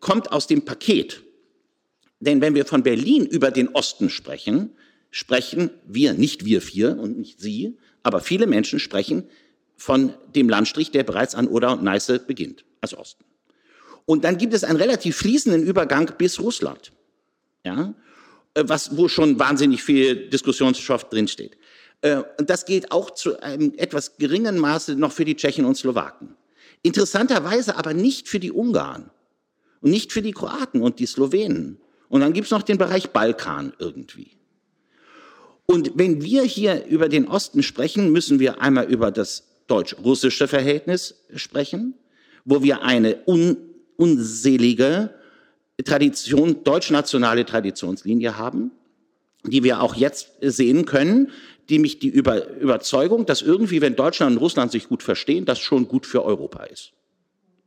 [0.00, 1.22] kommt aus dem Paket.
[2.20, 4.70] Denn wenn wir von Berlin über den Osten sprechen,
[5.10, 9.24] sprechen wir, nicht wir vier und nicht Sie, aber viele Menschen sprechen
[9.80, 13.24] von dem Landstrich, der bereits an Oder und Neiße beginnt, als Osten.
[14.04, 16.92] Und dann gibt es einen relativ fließenden Übergang bis Russland,
[17.64, 17.94] ja,
[18.52, 21.56] äh, was, wo schon wahnsinnig viel Diskussionsstoff drinsteht.
[22.02, 25.76] Äh, und das gilt auch zu einem etwas geringen Maße noch für die Tschechen und
[25.76, 26.36] Slowaken.
[26.82, 29.08] Interessanterweise aber nicht für die Ungarn
[29.80, 31.80] und nicht für die Kroaten und die Slowenen.
[32.10, 34.32] Und dann gibt es noch den Bereich Balkan irgendwie.
[35.64, 41.22] Und wenn wir hier über den Osten sprechen, müssen wir einmal über das deutsch-russische Verhältnis
[41.34, 41.94] sprechen,
[42.44, 43.56] wo wir eine un
[43.96, 45.10] unselige
[45.84, 48.70] Tradition, deutsch-nationale Traditionslinie haben,
[49.44, 51.30] die wir auch jetzt sehen können,
[51.68, 55.58] die mich die Über Überzeugung, dass irgendwie, wenn Deutschland und Russland sich gut verstehen, das
[55.58, 56.92] schon gut für Europa ist.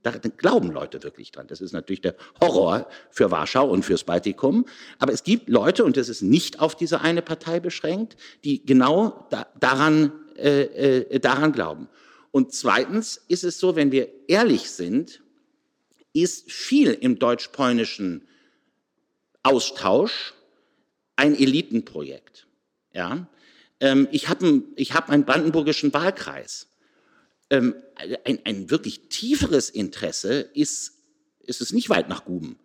[0.01, 1.47] Da glauben Leute wirklich dran.
[1.47, 4.65] Das ist natürlich der Horror für Warschau und fürs Baltikum.
[4.99, 9.27] Aber es gibt Leute, und das ist nicht auf diese eine Partei beschränkt, die genau
[9.29, 11.87] da, daran äh, äh, daran glauben.
[12.31, 15.21] Und zweitens ist es so, wenn wir ehrlich sind,
[16.13, 18.27] ist viel im deutsch-polnischen
[19.43, 20.33] Austausch
[21.15, 22.47] ein Elitenprojekt.
[22.93, 23.27] Ja?
[23.79, 26.67] Ähm, ich habe ich hab einen brandenburgischen Wahlkreis.
[27.49, 27.75] Ähm,
[28.23, 30.93] ein, ein wirklich tieferes Interesse ist,
[31.41, 32.57] ist es nicht weit nach Guben,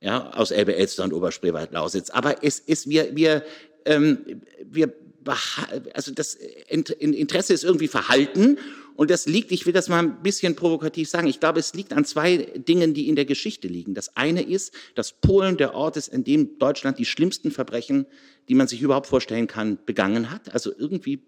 [0.00, 2.10] ja, aus Elbe-Elster und Oberspreewald-Lausitz.
[2.10, 3.44] Aber es ist, wir, wir,
[3.84, 4.92] ähm, wir
[5.92, 8.58] also das Interesse ist irgendwie verhalten
[8.96, 11.92] und das liegt, ich will das mal ein bisschen provokativ sagen, ich glaube, es liegt
[11.92, 13.94] an zwei Dingen, die in der Geschichte liegen.
[13.94, 18.06] Das eine ist, dass Polen der Ort ist, in dem Deutschland die schlimmsten Verbrechen,
[18.48, 20.52] die man sich überhaupt vorstellen kann, begangen hat.
[20.54, 21.20] Also irgendwie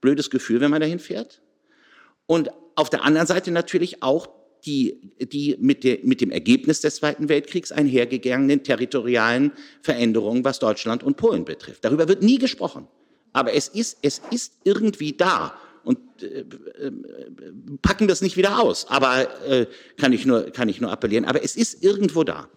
[0.00, 1.42] blödes Gefühl, wenn man dahin fährt.
[2.26, 4.28] Und auf der anderen Seite natürlich auch
[4.64, 11.02] die, die mit, der, mit dem Ergebnis des Zweiten Weltkriegs einhergegangenen territorialen Veränderungen, was Deutschland
[11.02, 11.84] und Polen betrifft.
[11.84, 12.88] Darüber wird nie gesprochen.
[13.32, 16.92] Aber es ist, es ist irgendwie da und äh, äh,
[17.82, 18.86] packen das nicht wieder aus.
[18.88, 19.66] Aber äh,
[19.96, 21.24] kann ich nur, kann ich nur appellieren.
[21.24, 22.48] Aber es ist irgendwo da.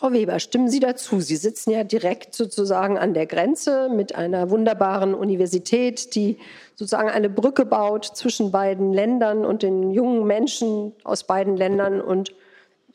[0.00, 1.20] Frau Weber, stimmen Sie dazu?
[1.20, 6.38] Sie sitzen ja direkt sozusagen an der Grenze mit einer wunderbaren Universität, die
[6.74, 12.00] sozusagen eine Brücke baut zwischen beiden Ländern und den jungen Menschen aus beiden Ländern.
[12.00, 12.32] Und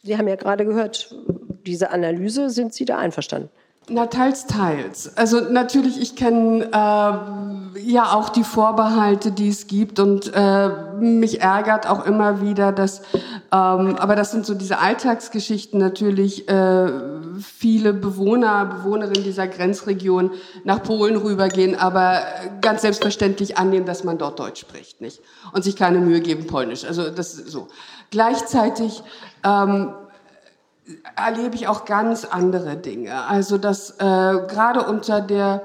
[0.01, 1.15] Sie haben ja gerade gehört,
[1.67, 3.49] diese Analyse, sind Sie da einverstanden?
[3.87, 5.15] Na, teils, teils.
[5.15, 10.69] Also natürlich, ich kenne äh, ja auch die Vorbehalte, die es gibt und äh,
[10.99, 16.91] mich ärgert auch immer wieder, dass, ähm, aber das sind so diese Alltagsgeschichten natürlich, äh,
[17.39, 20.31] viele Bewohner, Bewohnerinnen dieser Grenzregion
[20.63, 22.21] nach Polen rübergehen, aber
[22.61, 25.21] ganz selbstverständlich annehmen, dass man dort Deutsch spricht, nicht?
[25.53, 26.85] Und sich keine Mühe geben, Polnisch.
[26.85, 27.67] Also das ist so.
[28.09, 29.03] Gleichzeitig
[29.43, 29.93] ähm,
[31.15, 33.23] erlebe ich auch ganz andere Dinge.
[33.23, 35.63] Also dass äh, gerade unter der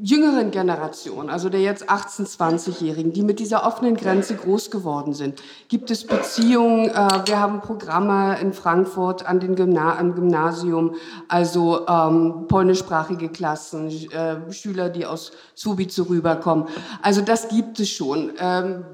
[0.00, 5.40] jüngeren Generation, also der jetzt 18-, 20-Jährigen, die mit dieser offenen Grenze groß geworden sind,
[5.68, 6.90] gibt es Beziehungen.
[6.90, 10.96] Äh, wir haben Programme in Frankfurt an den Gymna am Gymnasium,
[11.28, 16.66] also ähm, polnischsprachige Klassen, äh, Schüler, die aus Subice rüberkommen.
[17.00, 18.32] Also das gibt es schon.
[18.38, 18.84] Ähm,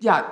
[0.00, 0.24] ja,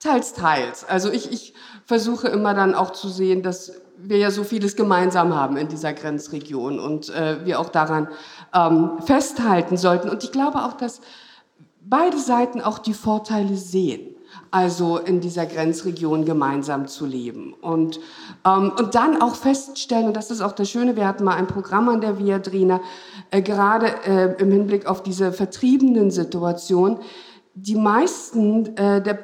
[0.00, 0.84] teils, teils.
[0.84, 1.54] Also ich, ich
[1.88, 5.94] versuche immer dann auch zu sehen, dass wir ja so vieles gemeinsam haben in dieser
[5.94, 8.08] Grenzregion und äh, wir auch daran
[8.54, 10.10] ähm, festhalten sollten.
[10.10, 11.00] Und ich glaube auch, dass
[11.80, 14.14] beide Seiten auch die Vorteile sehen
[14.50, 17.54] also in dieser Grenzregion gemeinsam zu leben.
[17.54, 18.00] Und,
[18.46, 21.46] ähm, und dann auch feststellen, und das ist auch das Schöne, wir hatten mal ein
[21.46, 22.80] Programm an der Viadrina,
[23.30, 26.98] äh, gerade äh, im Hinblick auf diese vertriebenen Situation,
[27.54, 29.18] die meisten äh, der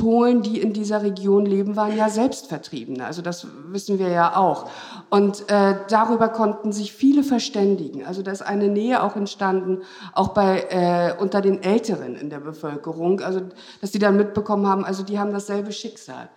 [0.00, 3.04] Polen, die in dieser Region leben, waren ja Selbstvertriebene.
[3.04, 4.68] Also das wissen wir ja auch.
[5.10, 8.04] Und äh, darüber konnten sich viele verständigen.
[8.04, 9.82] Also da ist eine Nähe auch entstanden,
[10.14, 13.20] auch bei äh, unter den Älteren in der Bevölkerung.
[13.20, 13.40] Also
[13.80, 16.30] dass die dann mitbekommen haben, also die haben dasselbe Schicksal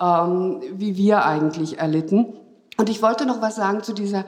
[0.00, 2.34] ähm, wie wir eigentlich erlitten.
[2.78, 4.24] Und ich wollte noch was sagen zu dieser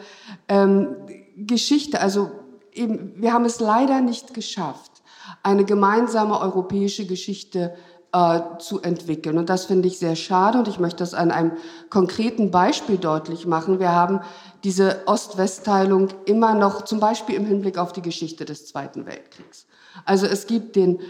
[0.48, 0.96] ähm,
[1.36, 2.00] Geschichte.
[2.00, 2.30] Also
[2.72, 5.02] eben, wir haben es leider nicht geschafft,
[5.42, 7.74] eine gemeinsame europäische Geschichte
[8.12, 9.38] äh, zu entwickeln.
[9.38, 11.52] Und das finde ich sehr schade und ich möchte das an einem
[11.90, 13.80] konkreten Beispiel deutlich machen.
[13.80, 14.20] Wir haben
[14.64, 19.66] diese Ost-West-Teilung immer noch zum Beispiel im Hinblick auf die Geschichte des Zweiten Weltkriegs.
[20.04, 21.00] Also es gibt den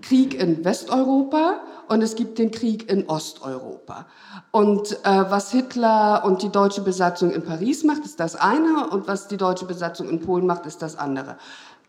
[0.00, 4.06] Krieg in Westeuropa und es gibt den Krieg in Osteuropa.
[4.50, 9.06] Und äh, was Hitler und die deutsche Besatzung in Paris macht, ist das eine und
[9.06, 11.36] was die deutsche Besatzung in Polen macht, ist das andere.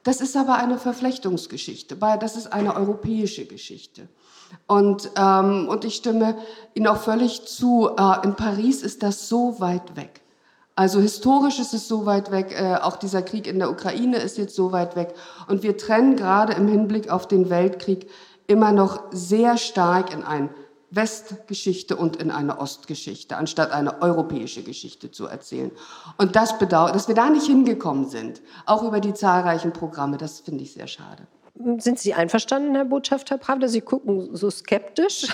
[0.04, 4.10] Das ist aber eine Verflechtungsgeschichte, das ist eine europäische Geschichte.
[4.68, 6.36] Und, ähm, und ich stimme
[6.74, 10.22] Ihnen auch völlig zu, äh, in Paris ist das so weit weg.
[10.76, 14.38] Also historisch ist es so weit weg, äh, auch dieser Krieg in der Ukraine ist
[14.38, 15.14] jetzt so weit weg.
[15.48, 18.10] Und wir trennen gerade im Hinblick auf den Weltkrieg
[18.48, 20.50] immer noch sehr stark in ein
[20.90, 25.72] Westgeschichte und in eine Ostgeschichte, anstatt eine europäische Geschichte zu erzählen.
[26.18, 30.40] Und das bedauert, dass wir da nicht hingekommen sind, auch über die zahlreichen Programme, das
[30.40, 31.28] finde ich sehr schade.
[31.56, 33.68] Sind Sie einverstanden, Herr Botschafter Pravda?
[33.68, 35.28] Sie gucken so skeptisch.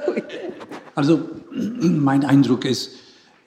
[0.94, 1.20] also
[1.52, 2.92] mein Eindruck ist,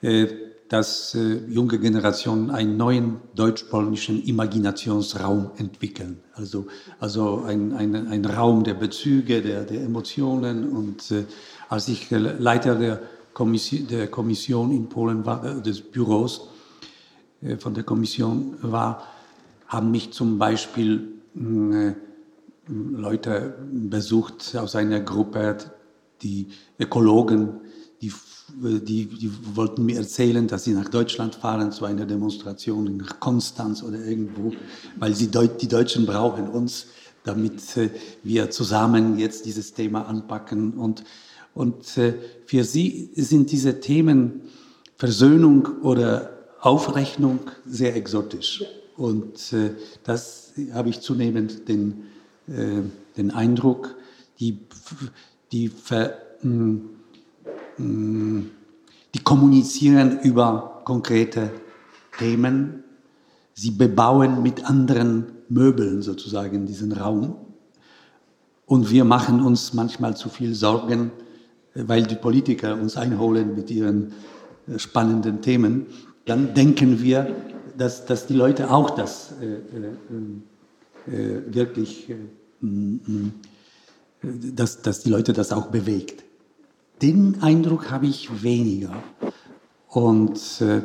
[0.00, 0.28] äh,
[0.68, 6.20] dass äh, junge Generationen einen neuen deutsch-polnischen Imaginationsraum entwickeln.
[6.34, 6.68] Also,
[7.00, 10.68] also ein, ein, ein Raum der Bezüge, der, der Emotionen.
[10.70, 11.24] Und äh,
[11.68, 13.02] als ich Leiter der
[13.34, 16.48] Kommission, der Kommission in Polen war, des Büros
[17.58, 19.04] von der Kommission war,
[19.68, 21.17] haben mich zum Beispiel
[22.68, 25.56] Leute besucht aus einer Gruppe,
[26.22, 26.48] die
[26.78, 27.60] Ökologen,
[28.02, 28.12] die,
[28.60, 33.82] die, die wollten mir erzählen, dass sie nach Deutschland fahren zu einer Demonstration nach Konstanz
[33.82, 34.52] oder irgendwo,
[34.98, 36.86] weil sie Deut die Deutschen brauchen uns,
[37.24, 37.90] damit äh,
[38.22, 40.74] wir zusammen jetzt dieses Thema anpacken.
[40.74, 41.04] Und,
[41.54, 42.14] und äh,
[42.46, 44.42] für sie sind diese Themen
[44.96, 48.64] Versöhnung oder Aufrechnung sehr exotisch.
[48.96, 49.70] Und äh,
[50.02, 52.04] das habe ich zunehmend den,
[52.48, 52.82] äh,
[53.16, 53.96] den Eindruck,
[54.40, 54.58] die,
[55.52, 56.80] die, ver, mh,
[57.78, 58.42] mh,
[59.14, 61.50] die kommunizieren über konkrete
[62.18, 62.84] Themen.
[63.54, 67.36] Sie bebauen mit anderen Möbeln sozusagen diesen Raum.
[68.66, 71.10] Und wir machen uns manchmal zu viel Sorgen,
[71.74, 74.12] weil die Politiker uns einholen mit ihren
[74.66, 75.86] äh, spannenden Themen.
[76.28, 77.34] Dann denken wir,
[77.76, 79.46] dass, dass die Leute auch das äh,
[81.10, 82.16] äh, äh wirklich, äh,
[84.20, 86.22] dass, dass die Leute das auch bewegt.
[87.00, 89.02] Den Eindruck habe ich weniger.
[89.88, 90.82] Und äh,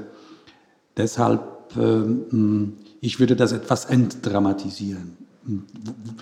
[0.96, 5.18] deshalb, ähm, ich würde das etwas entdramatisieren.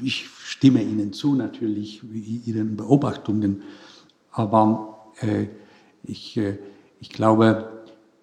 [0.02, 2.02] Ich stimme Ihnen zu, natürlich,
[2.48, 3.62] Ihren Beobachtungen,
[4.32, 5.46] aber äh,
[6.04, 6.40] ich,
[7.00, 7.70] ich glaube,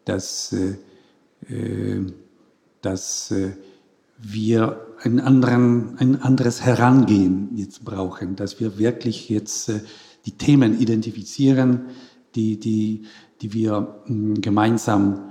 [0.04, 0.74] dass, äh,
[2.82, 3.34] dass
[4.18, 9.72] wir einen anderen, ein anderes Herangehen jetzt brauchen, dass wir wirklich jetzt
[10.26, 11.86] die Themen identifizieren,
[12.34, 13.02] die, die,
[13.40, 15.30] die wir hm, gemeinsam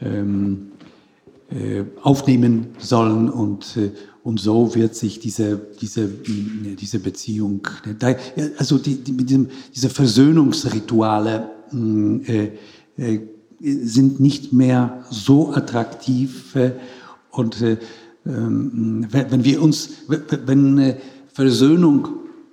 [0.00, 0.72] ähm,
[1.50, 3.90] äh, aufnehmen sollen und, äh,
[4.22, 7.66] und so wird sich diese, diese, hm, diese Beziehung,
[8.58, 12.50] also die, die, mit diesem, diese Versöhnungsrituale hm, äh,
[12.96, 13.20] äh,
[13.60, 16.56] sind nicht mehr so attraktiv
[17.30, 17.78] und äh,
[18.26, 20.96] ähm, wenn wir uns, wenn äh,
[21.32, 22.08] Versöhnung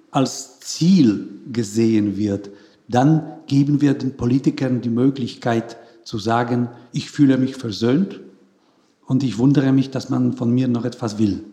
[0.09, 2.49] als Ziel gesehen wird,
[2.87, 8.19] dann geben wir den Politikern die Möglichkeit zu sagen, ich fühle mich versöhnt
[9.05, 11.43] und ich wundere mich, dass man von mir noch etwas will.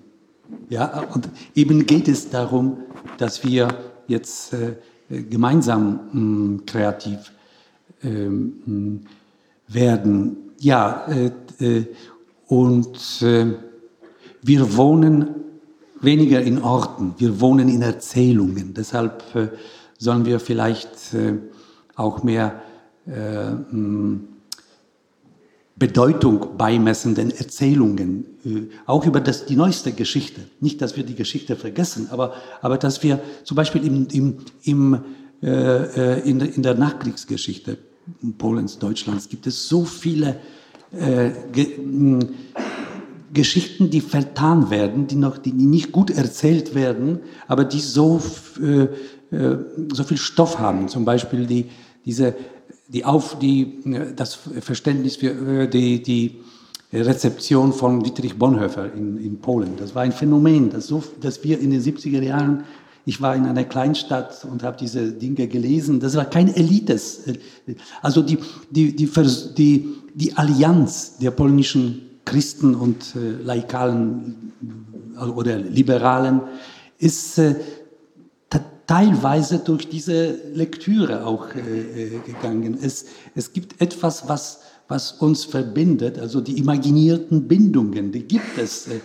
[0.68, 2.78] Ja, und eben geht es darum,
[3.18, 3.68] dass wir
[4.08, 7.32] jetzt äh, gemeinsam hm, kreativ
[8.02, 8.28] äh,
[9.68, 10.36] werden.
[10.58, 11.30] Ja, äh,
[11.64, 11.86] äh,
[12.46, 13.46] und äh,
[14.42, 15.28] wir wohnen
[16.00, 18.74] weniger in Orten, wir wohnen in Erzählungen.
[18.74, 19.48] Deshalb äh,
[19.98, 20.90] sollen wir vielleicht
[21.96, 22.62] auch mehr
[23.06, 23.50] äh,
[25.78, 30.40] Bedeutung beimessenden Erzählungen, äh, auch über das, die neueste Geschichte.
[30.60, 35.04] Nicht, dass wir die Geschichte vergessen, aber, aber dass wir zum Beispiel im, im, im,
[35.42, 37.78] äh, in, in der Nachkriegsgeschichte
[38.38, 40.36] Polens, Deutschlands gibt es so viele
[40.92, 41.30] äh,
[43.32, 48.20] Geschichten, die vertan werden, die noch, die nicht gut erzählt werden, aber die so,
[48.60, 48.84] äh,
[49.34, 49.58] äh,
[49.92, 50.88] so viel Stoff haben.
[50.88, 51.66] Zum Beispiel die,
[52.04, 52.34] diese,
[52.88, 53.80] die auf, die,
[54.16, 56.38] das Verständnis für äh, die, die
[56.92, 59.76] Rezeption von Dietrich Bonhoeffer in, in Polen.
[59.76, 62.64] Das war ein Phänomen, das, so, dass wir in den 70er Jahren
[63.08, 65.98] ich war in einer Kleinstadt und habe diese Dinge gelesen.
[65.98, 67.22] Das war kein Elites.
[68.02, 68.36] Also die,
[68.70, 69.10] die, die,
[69.56, 74.52] die, die Allianz der polnischen Christen und äh, Laikalen
[75.16, 76.42] äh, oder Liberalen
[76.98, 77.54] ist äh,
[78.86, 82.76] teilweise durch diese Lektüre auch äh, äh, gegangen.
[82.82, 88.86] Es, es gibt etwas, was, was uns verbindet, also die imaginierten Bindungen, die gibt es.
[88.86, 89.00] Äh,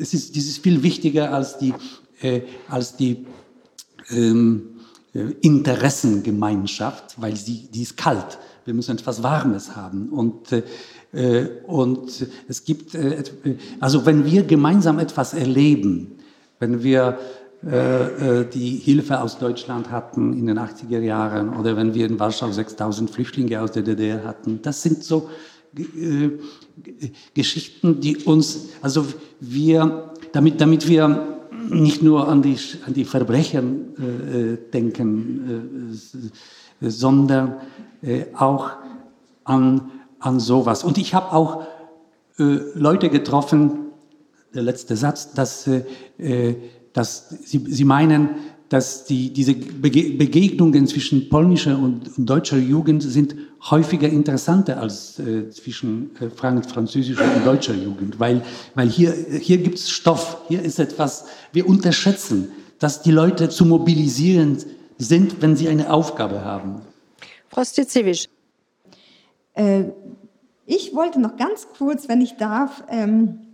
[0.00, 1.74] es ist, das ist viel wichtiger als die,
[2.68, 3.26] als die
[4.10, 4.80] ähm,
[5.40, 8.38] Interessengemeinschaft, weil sie, die ist kalt.
[8.64, 10.10] Wir müssen etwas Warmes haben.
[10.10, 10.52] Und
[11.12, 13.22] äh, und es gibt, äh,
[13.80, 16.18] also wenn wir gemeinsam etwas erleben,
[16.58, 17.18] wenn wir
[17.62, 22.50] äh, die Hilfe aus Deutschland hatten in den 80er Jahren oder wenn wir in Warschau
[22.50, 25.28] 6000 Flüchtlinge aus der DDR hatten, das sind so
[27.34, 29.06] Geschichten, die uns, also
[29.38, 31.37] wir, damit, damit wir
[31.70, 32.56] nicht nur an die,
[32.86, 35.92] an die Verbrecher äh, denken,
[36.80, 37.56] äh, sondern
[38.02, 38.70] äh, auch
[39.44, 39.90] an
[40.20, 40.84] an sowas.
[40.84, 41.62] Und ich habe auch
[42.38, 43.86] äh, Leute getroffen,
[44.54, 45.84] der letzte Satz, dass, äh,
[46.18, 46.56] äh,
[46.92, 48.30] dass sie, sie meinen,
[48.68, 53.34] dass die, diese Bege Begegnungen zwischen polnischer und, deutscher Jugend sind
[53.70, 58.42] häufiger interessanter als äh, zwischen äh, französischer und deutscher Jugend, weil,
[58.74, 62.48] weil hier, hier gibt es Stoff, hier ist etwas, wir unterschätzen,
[62.78, 64.58] dass die Leute zu mobilisieren
[64.98, 66.82] sind, wenn sie eine Aufgabe haben.
[67.48, 68.26] Frau Stitzewitsch.
[69.54, 69.84] Äh,
[70.66, 73.47] ich wollte noch ganz kurz, wenn ich darf, ähm,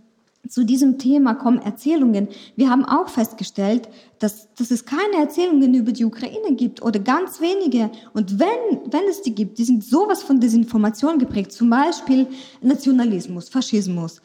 [0.49, 2.27] zu diesem Thema kommen Erzählungen.
[2.55, 3.89] Wir haben auch festgestellt,
[4.19, 7.91] dass, dass es keine Erzählungen über die Ukraine gibt oder ganz wenige.
[8.13, 11.51] Und wenn, wenn es die gibt, die sind sowas von Desinformation geprägt.
[11.51, 12.27] Zum Beispiel
[12.61, 14.21] Nationalismus, Faschismus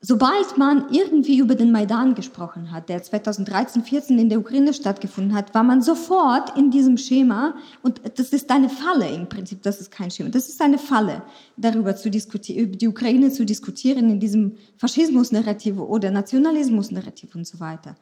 [0.00, 5.34] sobald man irgendwie über den Maidan gesprochen hat, der 2013, 14 in der Ukraine stattgefunden
[5.34, 9.80] hat, war man sofort in diesem Schema und das ist eine Falle im Prinzip, das
[9.80, 11.22] ist kein Schema, das ist eine Falle,
[11.56, 17.58] darüber zu diskutieren, über die Ukraine zu diskutieren in diesem Faschismus-Narrativ oder Nationalismus-Narrativ und so
[17.58, 17.96] weiter.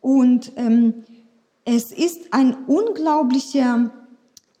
[0.00, 1.04] Und ähm,
[1.64, 3.90] es ist ein unglaublicher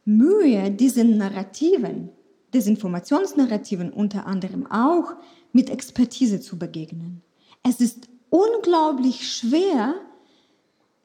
[0.04, 2.10] Mühe, diesen Narrativen,
[2.52, 5.14] Desinformationsnarrativen unter anderem auch,
[5.52, 7.22] mit Expertise zu begegnen.
[7.62, 9.94] Es ist unglaublich schwer,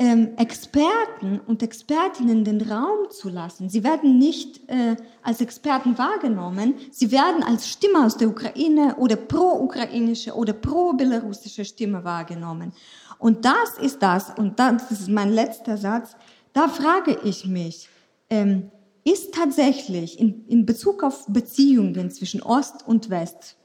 [0.01, 3.69] ähm, Experten und Expertinnen den Raum zu lassen.
[3.69, 9.15] Sie werden nicht äh, als Experten wahrgenommen, sie werden als Stimme aus der Ukraine oder
[9.15, 12.73] pro-ukrainische oder pro-belarussische Stimme wahrgenommen.
[13.19, 16.15] Und das ist das, und das ist mein letzter Satz,
[16.53, 17.87] da frage ich mich,
[18.31, 18.71] ähm,
[19.03, 23.55] ist tatsächlich in, in Bezug auf Beziehungen zwischen Ost und West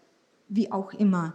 [0.49, 1.35] wie auch immer.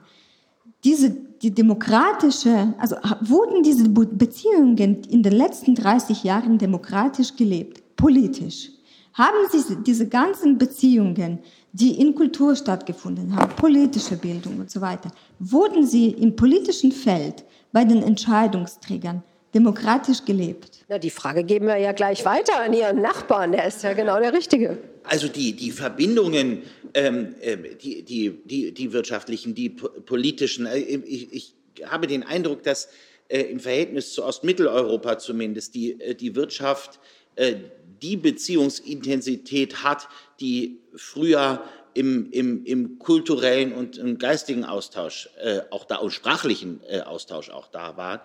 [0.84, 8.72] Diese, die demokratische, also wurden diese Beziehungen in den letzten 30 Jahren demokratisch gelebt, politisch?
[9.14, 11.40] Haben Sie diese ganzen Beziehungen,
[11.74, 17.46] die in Kultur stattgefunden haben, politische Bildung und so weiter, wurden sie im politischen Feld
[17.72, 19.24] bei den Entscheidungsträgern
[19.54, 20.84] demokratisch gelebt?
[20.88, 23.52] Na, die Frage geben wir ja gleich weiter an Ihren Nachbarn.
[23.52, 24.78] Der ist ja genau der Richtige.
[25.04, 31.34] Also die, die Verbindungen, ähm, ähm die, die, die, die wirtschaftlichen, die politischen, äh, ich,
[31.34, 31.54] ich
[31.86, 32.90] habe den Eindruck, dass
[33.28, 37.00] äh, im Verhältnis zu Ostmitteleuropa zumindest die, äh, die Wirtschaft
[37.36, 37.56] äh,
[38.02, 40.08] die Beziehungsintensität hat,
[40.40, 46.82] die früher im, im, im kulturellen und im geistigen Austausch äh, auch da und sprachlichen
[46.88, 48.24] äh, Austausch auch da war.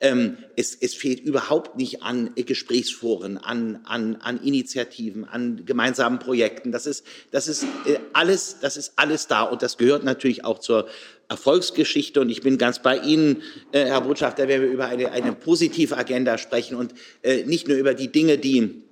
[0.00, 6.70] Ähm, es, es fehlt überhaupt nicht an Gesprächsforen, an, an, an Initiativen, an gemeinsamen Projekten.
[6.70, 10.60] Das ist, das ist äh, alles, das ist alles da und das gehört natürlich auch
[10.60, 10.88] zur
[11.28, 12.20] Erfolgsgeschichte.
[12.20, 13.42] Und ich bin ganz bei Ihnen,
[13.72, 17.76] äh, Herr Botschafter, wenn wir über eine, eine positive Agenda sprechen und äh, nicht nur
[17.76, 18.82] über die Dinge, die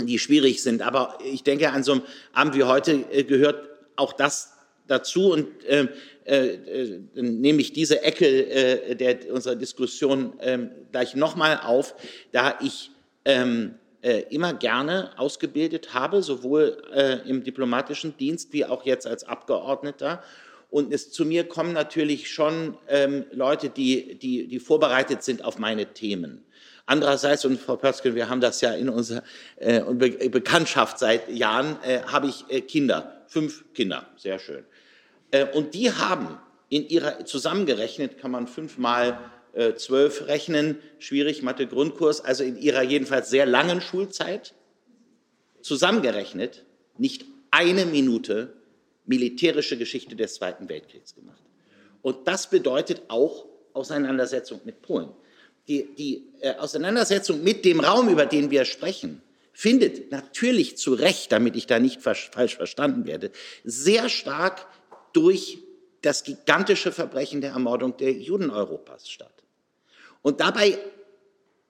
[0.00, 0.82] die schwierig sind.
[0.82, 4.54] Aber ich denke, an so einem Abend wie heute äh, gehört auch das
[4.86, 5.86] dazu und äh,
[6.24, 10.58] äh, nehme ich diese Ecke äh, der, unserer Diskussion äh,
[10.92, 11.94] gleich nochmal auf,
[12.32, 12.90] da ich
[13.24, 19.24] ähm, äh, immer gerne ausgebildet habe, sowohl äh, im diplomatischen Dienst wie auch jetzt als
[19.24, 20.22] Abgeordneter.
[20.70, 25.58] Und es, zu mir kommen natürlich schon ähm, Leute, die, die, die vorbereitet sind auf
[25.58, 26.44] meine Themen.
[26.84, 29.22] Andererseits, und Frau Pötzke, wir haben das ja in unserer
[29.56, 34.64] äh, Be Bekanntschaft seit Jahren, habe ich Kinder, fünf Kinder, sehr schön.
[35.30, 39.18] Äh, und die haben in ihrer, zusammengerechnet kann man fünfmal
[39.52, 44.54] äh, zwölf rechnen, schwierig, Mathe-Grundkurs, also in ihrer jedenfalls sehr langen Schulzeit,
[45.60, 46.64] zusammengerechnet,
[46.96, 48.54] nicht eine Minute
[49.06, 51.42] militärische Geschichte des Zweiten Weltkriegs gemacht.
[52.02, 55.10] Und das bedeutet auch Auseinandersetzung mit Polen
[55.68, 59.22] die, die äh, Auseinandersetzung mit dem Raum, über den wir sprechen,
[59.54, 63.30] findet natürlich zu Recht, damit ich da nicht falsch verstanden werde,
[63.62, 64.66] sehr stark
[65.14, 65.58] durch
[66.02, 69.42] das gigantische Verbrechen der Ermordung der Juden Europas statt.
[70.20, 70.76] Und dabei,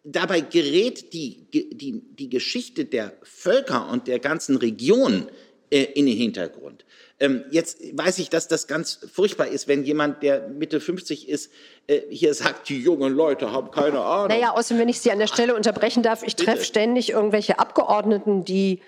[0.03, 5.28] dabei gerät die, die, die Geschichte der Völker und der ganzen Region
[5.70, 6.84] in den Hintergrund.
[7.20, 11.50] Ähm, jetzt weiß ich, dass das ganz furchtbar ist, wenn jemand, der Mitte 50 ist,
[11.86, 14.28] äh, hier sagt, die jungen Leute haben keine Ahnung.
[14.28, 18.44] Naja, außerdem, wenn ich Sie an der Stelle unterbrechen darf, ich treffe ständig irgendwelche Abgeordneten,
[18.44, 18.80] die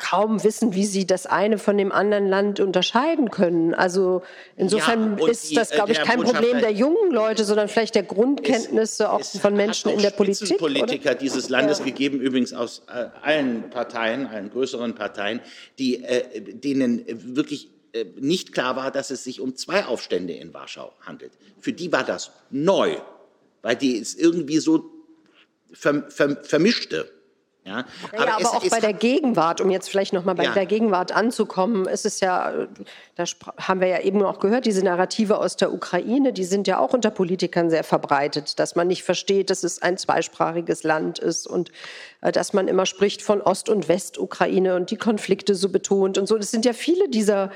[0.00, 3.74] kaum wissen, wie sie das eine von dem anderen Land unterscheiden können.
[3.74, 4.22] Also
[4.56, 9.04] insofern ja, ist das, glaube ich, kein Problem der jungen Leute, sondern vielleicht der Grundkenntnisse
[9.04, 10.58] es, auch es von Menschen in der Politik.
[10.58, 11.84] Politiker dieses Landes ja.
[11.84, 15.40] gegeben, übrigens aus äh, allen Parteien, allen größeren Parteien,
[15.78, 20.54] die, äh, denen wirklich äh, nicht klar war, dass es sich um zwei Aufstände in
[20.54, 21.32] Warschau handelt.
[21.60, 22.96] Für die war das neu,
[23.62, 24.90] weil die es irgendwie so
[25.72, 27.10] vermischte.
[27.64, 30.44] Ja, aber, ja, aber es, auch bei der Gegenwart, um jetzt vielleicht noch mal bei
[30.44, 30.52] ja.
[30.52, 32.66] der Gegenwart anzukommen, ist es ja,
[33.16, 33.24] da
[33.58, 36.94] haben wir ja eben auch gehört, diese Narrative aus der Ukraine, die sind ja auch
[36.94, 41.70] unter Politikern sehr verbreitet, dass man nicht versteht, dass es ein zweisprachiges Land ist und
[42.22, 46.26] äh, dass man immer spricht von Ost- und Westukraine und die Konflikte so betont und
[46.26, 46.38] so.
[46.38, 47.50] Das sind ja viele dieser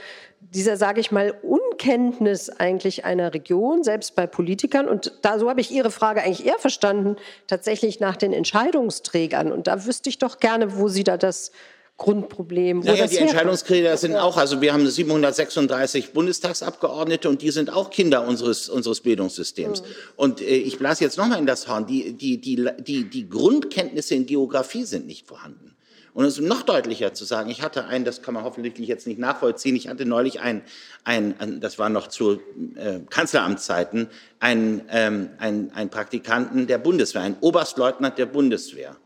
[0.53, 4.89] dieser, sage ich mal, Unkenntnis eigentlich einer Region, selbst bei Politikern.
[4.89, 7.17] Und da, so habe ich Ihre Frage eigentlich eher verstanden,
[7.47, 9.53] tatsächlich nach den Entscheidungsträgern.
[9.53, 11.51] Und da wüsste ich doch gerne, wo Sie da das
[11.97, 12.81] Grundproblem.
[12.81, 18.27] Naja, die Entscheidungsträger sind auch, also wir haben 736 Bundestagsabgeordnete und die sind auch Kinder
[18.27, 19.83] unseres, unseres Bildungssystems.
[19.83, 19.87] Mhm.
[20.17, 24.17] Und äh, ich blase jetzt nochmal in das Horn, die, die, die, die, die Grundkenntnisse
[24.17, 25.74] in Geografie sind nicht vorhanden.
[26.15, 29.19] Und es noch deutlicher zu sagen, ich hatte einen, das kann man hoffentlich jetzt nicht
[29.19, 30.63] nachvollziehen, ich hatte neulich einen,
[31.03, 32.41] einen das war noch zu
[32.77, 34.09] äh, Kanzleramtszeiten,
[34.39, 38.97] einen, ähm, einen, einen Praktikanten der Bundeswehr, einen Oberstleutnant der Bundeswehr.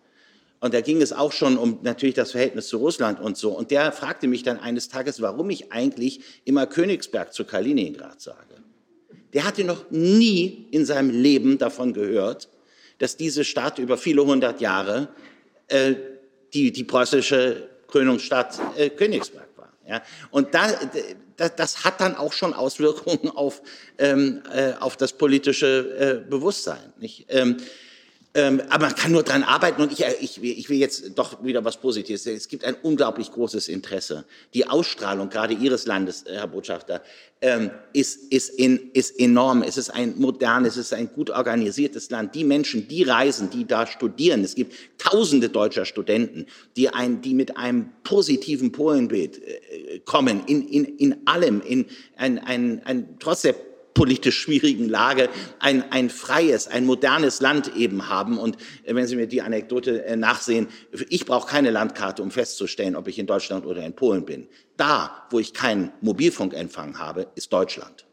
[0.61, 3.52] Und da ging es auch schon um natürlich das Verhältnis zu Russland und so.
[3.52, 8.56] Und der fragte mich dann eines Tages, warum ich eigentlich immer Königsberg zu Kaliningrad sage.
[9.32, 12.48] Der hatte noch nie in seinem Leben davon gehört,
[12.98, 15.09] dass diese Stadt über viele hundert Jahre
[15.68, 15.94] äh,
[16.55, 19.72] die, die preußische Krönungsstadt äh, Königsberg war.
[19.86, 20.03] Ja?
[20.30, 20.68] Und da,
[21.36, 23.62] da, das hat dann auch schon Auswirkungen auf,
[23.99, 26.92] ähm, äh, auf das politische äh, Bewusstsein.
[26.99, 27.26] Nicht?
[27.28, 27.57] Ähm,
[28.39, 31.43] ähm, aber man kann nur dran arbeiten und ich, äh, ich, ich will jetzt doch
[31.43, 32.24] wieder was Positives.
[32.24, 34.24] Es gibt ein unglaublich großes Interesse.
[34.55, 37.03] Die Ausstrahlung gerade Ihres Landes, äh, Herr Botschafter,
[37.41, 39.64] ähm, ist, ist, in, ist enorm.
[39.64, 42.36] Es ist ein modernes, es ist ein gut organisiertes Land.
[42.36, 47.34] Die Menschen, die reisen, die da studieren, es gibt tausende deutscher Studenten, die, ein, die
[47.34, 51.86] mit einem positiven Polenbild äh, kommen, in, in, in allem, in
[52.16, 53.57] ein, ein, ein, trotz der
[53.99, 55.28] weltpolitisch schwierigen Lage
[55.59, 58.38] ein, ein freies, ein modernes Land eben haben.
[58.38, 60.68] Und äh, wenn Sie mir die Anekdote äh, nachsehen,
[61.09, 64.46] ich brauche keine Landkarte, um festzustellen, ob ich in Deutschland oder in Polen bin.
[64.76, 68.07] Da, wo ich keinen Mobilfunkempfang habe, ist Deutschland.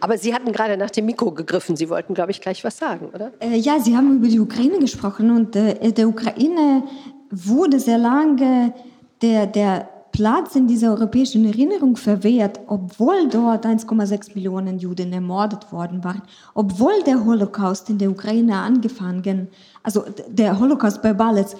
[0.00, 1.76] Aber Sie hatten gerade nach dem Mikro gegriffen.
[1.76, 3.32] Sie wollten, glaube ich, gleich was sagen, oder?
[3.40, 6.84] Äh, ja, Sie haben über die Ukraine gesprochen und äh, der Ukraine
[7.30, 8.74] wurde sehr lange
[9.22, 16.04] der, der Platz in dieser europäischen Erinnerung verwehrt, obwohl dort 1,6 Millionen Juden ermordet worden
[16.04, 16.22] waren,
[16.54, 19.48] obwohl der Holocaust in der Ukraine angefangen,
[19.82, 21.56] also der Holocaust bei Ballets,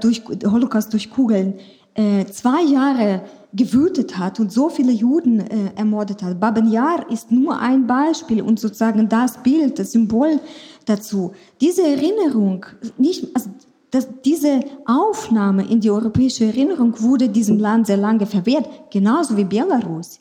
[0.00, 1.54] durch Holocaust durch Kugeln,
[1.94, 3.22] äh, zwei Jahre
[3.52, 6.40] gewütet hat und so viele Juden äh, ermordet hat.
[6.40, 10.40] Baben Yar ist nur ein Beispiel und sozusagen das Bild, das Symbol
[10.86, 11.32] dazu.
[11.60, 12.64] Diese Erinnerung,
[12.96, 13.50] nicht, also
[13.92, 19.44] das, diese Aufnahme in die europäische Erinnerung wurde diesem Land sehr lange verwehrt, genauso wie
[19.44, 20.18] Belarus.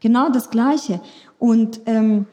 [0.00, 1.00] Genau das Gleiche.
[1.38, 2.26] Und ähm,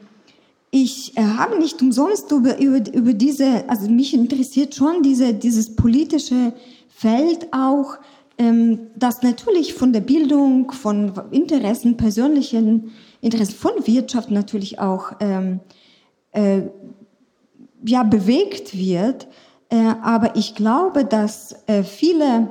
[0.69, 5.77] ich äh, habe nicht umsonst über, über, über diese, also mich interessiert schon diese, dieses
[5.77, 6.53] politische
[6.89, 7.95] Feld auch,
[8.37, 15.61] ähm, das natürlich von der Bildung, von Interessen, persönlichen Interessen, von Wirtschaft natürlich auch ähm,
[16.33, 16.63] äh,
[17.85, 19.27] ja, bewegt wird.
[19.71, 22.49] Äh, aber ich glaube, dass äh, viele,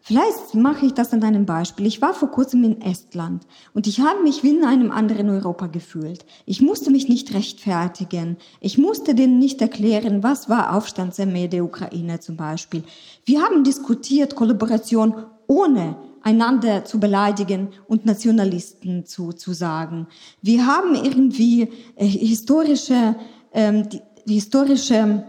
[0.00, 1.86] vielleicht mache ich das an einem Beispiel.
[1.86, 5.68] Ich war vor kurzem in Estland und ich habe mich wie in einem anderen Europa
[5.68, 6.26] gefühlt.
[6.44, 8.36] Ich musste mich nicht rechtfertigen.
[8.60, 12.82] Ich musste denen nicht erklären, was war Aufstandsarmee der Ukraine zum Beispiel.
[13.24, 15.14] Wir haben diskutiert Kollaboration
[15.46, 20.08] ohne einander zu beleidigen und Nationalisten zu, zu sagen.
[20.42, 23.14] Wir haben irgendwie äh, historische,
[23.52, 25.24] ähm, die, historische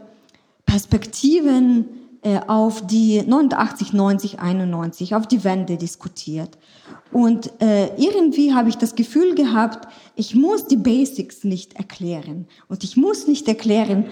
[0.67, 1.85] Perspektiven
[2.21, 6.57] äh, auf die 89, 90, 91, auf die Wende diskutiert.
[7.11, 12.47] Und äh, irgendwie habe ich das Gefühl gehabt, ich muss die Basics nicht erklären.
[12.67, 14.07] Und ich muss nicht erklären,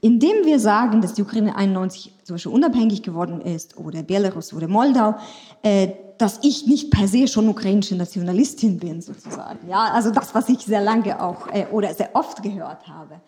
[0.00, 4.66] indem wir sagen, dass die Ukraine 91 zum Beispiel unabhängig geworden ist oder Belarus oder
[4.66, 5.14] Moldau,
[5.62, 5.88] äh,
[6.18, 9.68] dass ich nicht per se schon ukrainische Nationalistin bin, sozusagen.
[9.68, 13.20] Ja, also das, was ich sehr lange auch äh, oder sehr oft gehört habe.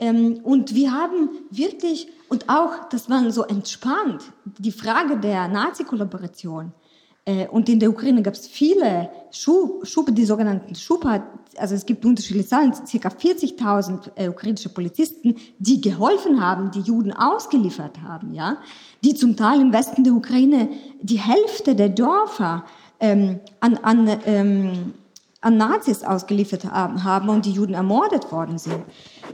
[0.00, 4.22] Ähm, und wir haben wirklich, und auch, dass man so entspannt,
[4.58, 6.72] die Frage der Nazi-Kollaboration,
[7.26, 11.22] äh, und in der Ukraine gab es viele Schub, die sogenannten Schupa,
[11.56, 13.08] also es gibt unterschiedliche Zahlen, ca.
[13.08, 18.56] 40.000 äh, ukrainische Polizisten, die geholfen haben, die Juden ausgeliefert haben, ja,
[19.04, 20.70] die zum Teil im Westen der Ukraine
[21.02, 22.64] die Hälfte der Dörfer
[23.00, 24.94] ähm, an, an ähm,
[25.40, 28.82] an Nazis ausgeliefert haben und die Juden ermordet worden sind.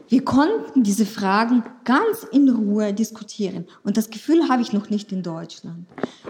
[0.08, 3.66] Wir konnten diese Fragen ganz in Ruhe diskutieren.
[3.82, 5.86] Und das Gefühl habe ich noch nicht in Deutschland.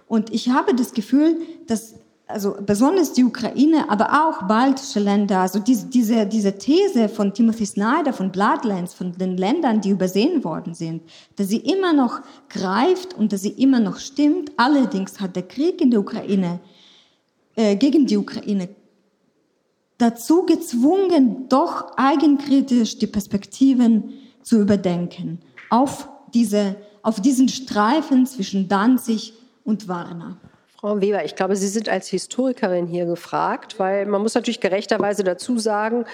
[0.06, 1.96] Und ich habe das Gefühl, dass
[2.28, 7.66] also besonders die Ukraine, aber auch baltische Länder, also diese, diese, diese These von Timothy
[7.66, 11.02] Snyder, von Bloodlands, von den Ländern, die übersehen worden sind,
[11.36, 14.50] dass sie immer noch greift und dass sie immer noch stimmt.
[14.56, 16.58] Allerdings hat der Krieg in der Ukraine,
[17.54, 18.68] äh, gegen die Ukraine
[19.98, 25.40] dazu gezwungen, doch eigenkritisch die Perspektiven zu überdenken
[25.70, 29.34] auf, diese, auf diesen Streifen zwischen Danzig
[29.64, 30.38] und Warna.
[30.78, 35.24] Frau Weber, ich glaube, Sie sind als Historikerin hier gefragt, weil man muss natürlich gerechterweise
[35.24, 36.04] dazu sagen,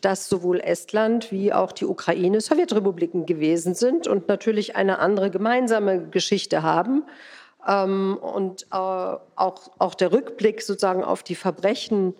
[0.00, 6.08] dass sowohl Estland wie auch die Ukraine Sowjetrepubliken gewesen sind und natürlich eine andere gemeinsame
[6.08, 7.02] Geschichte haben.
[7.66, 12.14] Ähm, und äh, auch, auch der Rückblick sozusagen auf die Verbrechen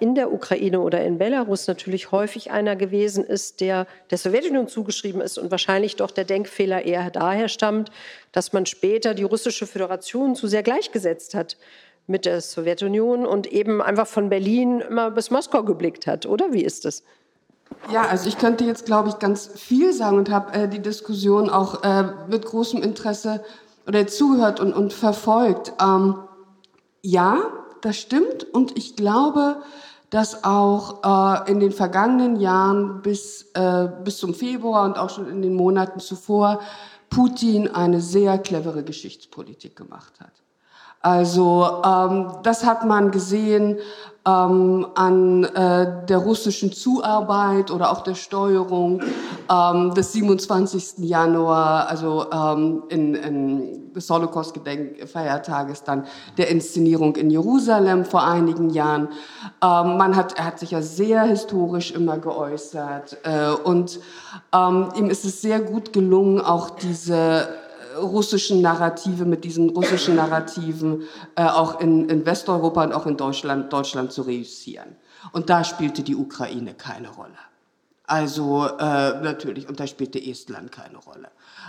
[0.00, 5.22] in der Ukraine oder in Belarus natürlich häufig einer gewesen ist, der der Sowjetunion zugeschrieben
[5.22, 7.90] ist und wahrscheinlich doch der Denkfehler eher daher stammt,
[8.32, 11.56] dass man später die russische Föderation zu sehr gleichgesetzt hat
[12.06, 16.64] mit der Sowjetunion und eben einfach von Berlin immer bis Moskau geblickt hat, oder wie
[16.64, 17.02] ist das?
[17.90, 21.48] Ja, also ich könnte jetzt, glaube ich, ganz viel sagen und habe äh, die Diskussion
[21.48, 23.42] auch äh, mit großem Interesse
[23.86, 25.72] oder zugehört und, und verfolgt.
[25.80, 26.16] Ähm,
[27.02, 27.42] ja,
[27.82, 28.44] das stimmt.
[28.52, 29.62] Und ich glaube,
[30.10, 35.28] dass auch äh, in den vergangenen Jahren bis, äh, bis zum Februar und auch schon
[35.28, 36.60] in den Monaten zuvor
[37.08, 40.32] Putin eine sehr clevere Geschichtspolitik gemacht hat.
[41.00, 43.78] Also ähm, das hat man gesehen
[44.26, 49.02] ähm, an äh, der russischen Zuarbeit oder auch der Steuerung
[49.50, 50.98] ähm, des 27.
[50.98, 56.06] Januar, also ähm, in, in des Holocaust-Gedenkfeiertages, dann
[56.38, 59.08] der Inszenierung in Jerusalem vor einigen Jahren.
[59.62, 64.00] Ähm, man hat, er hat sich ja sehr historisch immer geäußert äh, und
[64.54, 67.48] ähm, ihm ist es sehr gut gelungen, auch diese
[68.00, 71.02] russischen Narrative, mit diesen russischen Narrativen
[71.36, 74.96] äh, auch in, in, Westeuropa und auch in Deutschland, Deutschland zu reüssieren.
[75.32, 77.38] Und da spielte die Ukraine keine Rolle.
[78.06, 81.28] Also äh, natürlich, und da spielte Estland keine Rolle.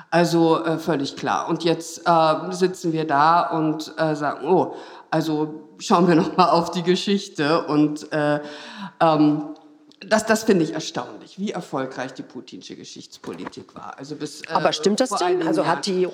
[0.10, 1.48] Also äh, völlig klar.
[1.48, 4.76] Und jetzt äh, sitzen wir da und äh, sagen, oh,
[5.10, 8.40] also schauen wir noch mal auf die Geschichte und äh,
[9.00, 9.53] ähm,
[10.08, 13.98] das, das finde ich erstaunlich, wie erfolgreich die putinsche Geschichtspolitik war.
[13.98, 15.46] Also bis, äh, Aber stimmt das denn?
[15.46, 16.08] Also hat die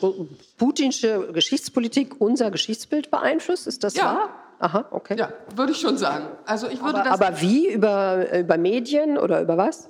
[0.58, 3.68] putinsche Geschichtspolitik unser Geschichtsbild beeinflusst?
[3.68, 4.06] Ist das ja.
[4.06, 4.30] wahr?
[4.60, 5.16] Aha, okay.
[5.18, 6.26] Ja, würde ich schon sagen.
[6.46, 7.72] Also ich würde aber, das aber wie?
[7.72, 9.90] Über, über Medien oder über was?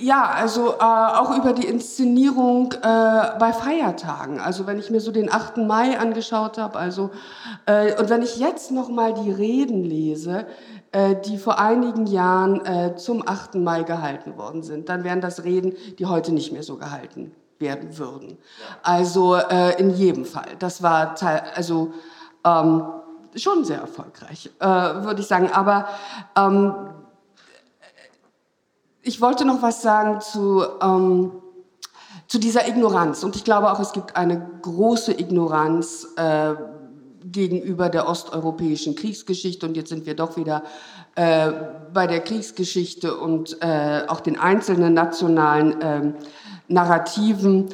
[0.00, 4.38] Ja, also äh, auch über die Inszenierung äh, bei Feiertagen.
[4.40, 5.58] Also wenn ich mir so den 8.
[5.58, 7.10] Mai angeschaut habe, also
[7.66, 10.46] äh, und wenn ich jetzt noch mal die Reden lese,
[11.24, 13.56] die vor einigen Jahren äh, zum 8.
[13.56, 17.98] Mai gehalten worden sind, dann wären das Reden, die heute nicht mehr so gehalten werden
[17.98, 18.38] würden.
[18.82, 20.56] Also äh, in jedem Fall.
[20.58, 21.92] Das war Teil, also
[22.44, 22.84] ähm,
[23.34, 25.50] schon sehr erfolgreich, äh, würde ich sagen.
[25.52, 25.88] Aber
[26.36, 26.74] ähm,
[29.02, 31.32] ich wollte noch was sagen zu, ähm,
[32.26, 33.24] zu dieser Ignoranz.
[33.24, 36.54] Und ich glaube auch, es gibt eine große Ignoranz äh,
[37.32, 39.66] gegenüber der osteuropäischen Kriegsgeschichte.
[39.66, 40.62] Und jetzt sind wir doch wieder
[41.14, 41.50] äh,
[41.92, 46.14] bei der Kriegsgeschichte und äh, auch den einzelnen nationalen ähm,
[46.68, 47.68] Narrativen.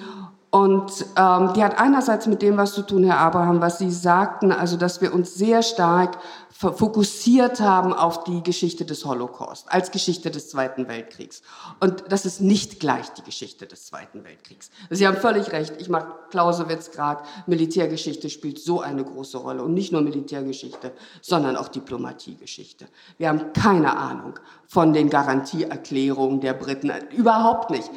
[0.55, 4.52] Und ähm, die hat einerseits mit dem was zu tun, Herr Abraham, was Sie sagten,
[4.52, 6.16] also dass wir uns sehr stark
[6.52, 11.42] fokussiert haben auf die Geschichte des Holocaust als Geschichte des Zweiten Weltkriegs.
[11.80, 14.70] Und das ist nicht gleich die Geschichte des Zweiten Weltkriegs.
[14.90, 15.74] Sie haben völlig recht.
[15.80, 17.24] Ich mache Clausewitz gerade.
[17.48, 19.64] Militärgeschichte spielt so eine große Rolle.
[19.64, 22.86] Und nicht nur Militärgeschichte, sondern auch Diplomatiegeschichte.
[23.18, 24.38] Wir haben keine Ahnung
[24.68, 26.92] von den Garantieerklärungen der Briten.
[27.11, 27.90] Überhaupt nicht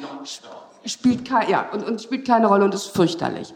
[0.88, 3.54] spielt, kein, ja, und, und spielt keine Rolle und ist fürchterlich,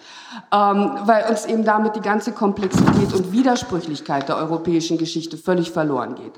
[0.53, 6.14] ähm, weil uns eben damit die ganze Komplexität und Widersprüchlichkeit der europäischen Geschichte völlig verloren
[6.14, 6.33] geht.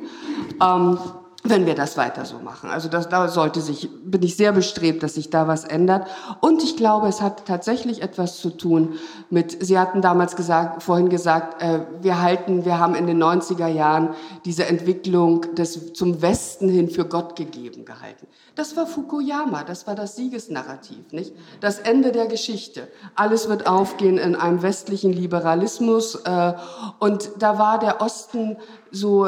[0.63, 0.99] Ähm,
[1.47, 2.71] wenn wir das weiter so machen.
[2.71, 6.07] Also das, da sollte sich, bin ich sehr bestrebt, dass sich da was ändert.
[6.41, 8.95] Und ich glaube, es hat tatsächlich etwas zu tun
[9.29, 13.67] mit, Sie hatten damals gesagt, vorhin gesagt, äh, wir halten, wir haben in den 90er
[13.67, 14.15] Jahren
[14.47, 18.27] diese Entwicklung des, zum Westen hin für Gott gegeben gehalten.
[18.55, 21.35] Das war Fukuyama, das war das Siegesnarrativ, nicht?
[21.61, 22.89] Das Ende der Geschichte.
[23.17, 26.55] Alles wird aufgehen in einem westlichen Liberalismus, äh,
[27.01, 28.57] und da war der Osten
[28.91, 29.27] so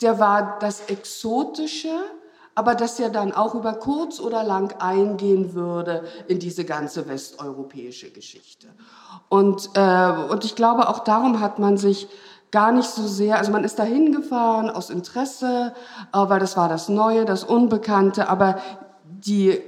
[0.00, 1.94] der war das Exotische,
[2.54, 8.10] aber das ja dann auch über kurz oder lang eingehen würde in diese ganze westeuropäische
[8.10, 8.68] Geschichte.
[9.28, 12.08] Und, äh, und ich glaube, auch darum hat man sich
[12.50, 15.72] gar nicht so sehr, also man ist da hingefahren aus Interesse,
[16.12, 18.58] äh, weil das war das Neue, das Unbekannte, aber
[19.04, 19.60] die,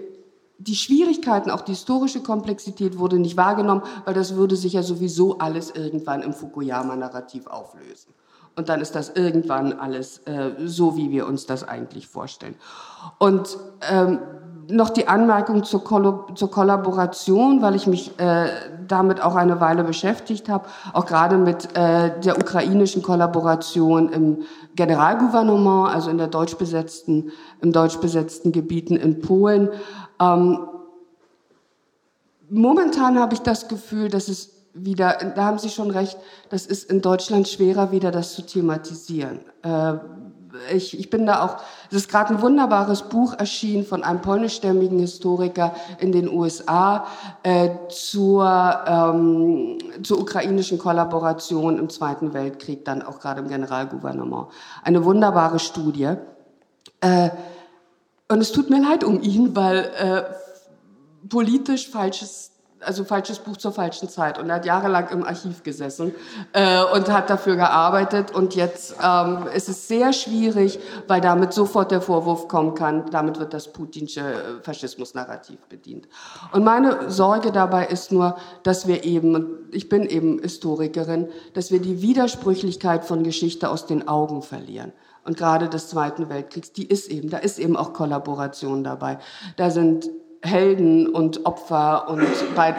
[0.59, 5.39] die Schwierigkeiten, auch die historische Komplexität wurde nicht wahrgenommen, weil das würde sich ja sowieso
[5.39, 8.13] alles irgendwann im Fukuyama-Narrativ auflösen.
[8.55, 12.55] Und dann ist das irgendwann alles äh, so, wie wir uns das eigentlich vorstellen.
[13.19, 13.57] Und
[13.91, 14.19] ähm,
[14.69, 18.49] noch die Anmerkung zur, Kollo zur Kollaboration, weil ich mich äh,
[18.87, 24.43] damit auch eine Weile beschäftigt habe, auch gerade mit äh, der ukrainischen Kollaboration im
[24.75, 29.71] Generalgouvernement, also in der deutsch besetzten, im deutsch besetzten Gebieten in Polen.
[30.21, 30.67] Ähm,
[32.49, 36.17] momentan habe ich das Gefühl, dass es wieder, da haben Sie schon recht,
[36.49, 39.41] das ist in Deutschland schwerer, wieder das zu thematisieren.
[39.63, 39.95] Äh,
[40.73, 41.57] ich, ich bin da auch,
[41.91, 47.07] es ist gerade ein wunderbares Buch erschienen von einem polnischstämmigen Historiker in den USA
[47.43, 54.49] äh, zur, ähm, zur ukrainischen Kollaboration im Zweiten Weltkrieg, dann auch gerade im Generalgouvernement.
[54.83, 56.15] Eine wunderbare Studie.
[57.01, 57.31] Äh,
[58.29, 60.23] und es tut mir leid um ihn, weil äh,
[61.29, 62.52] politisch falsches
[62.85, 64.39] also falsches Buch zur falschen Zeit.
[64.39, 66.15] Und er hat jahrelang im Archiv gesessen
[66.53, 68.31] äh, und hat dafür gearbeitet.
[68.33, 70.79] Und jetzt ähm, ist es sehr schwierig,
[71.09, 76.09] weil damit sofort der Vorwurf kommen kann, damit wird das putinsche äh, Faschismusnarrativ bedient.
[76.53, 81.81] Und meine Sorge dabei ist nur, dass wir eben, ich bin eben Historikerin, dass wir
[81.81, 84.93] die Widersprüchlichkeit von Geschichte aus den Augen verlieren.
[85.25, 89.19] Und gerade des Zweiten Weltkriegs, die ist eben, da ist eben auch Kollaboration dabei.
[89.57, 90.11] Da sind
[90.43, 92.27] Helden und Opfer und,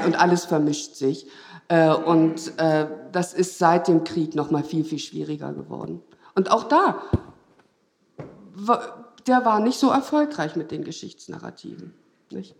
[0.05, 1.27] und alles vermischt sich.
[1.69, 6.01] Äh, und äh, das ist seit dem Krieg noch mal viel, viel schwieriger geworden.
[6.35, 7.01] Und auch da,
[9.27, 11.93] der war nicht so erfolgreich mit den Geschichtsnarrativen.
[12.31, 12.55] Nicht?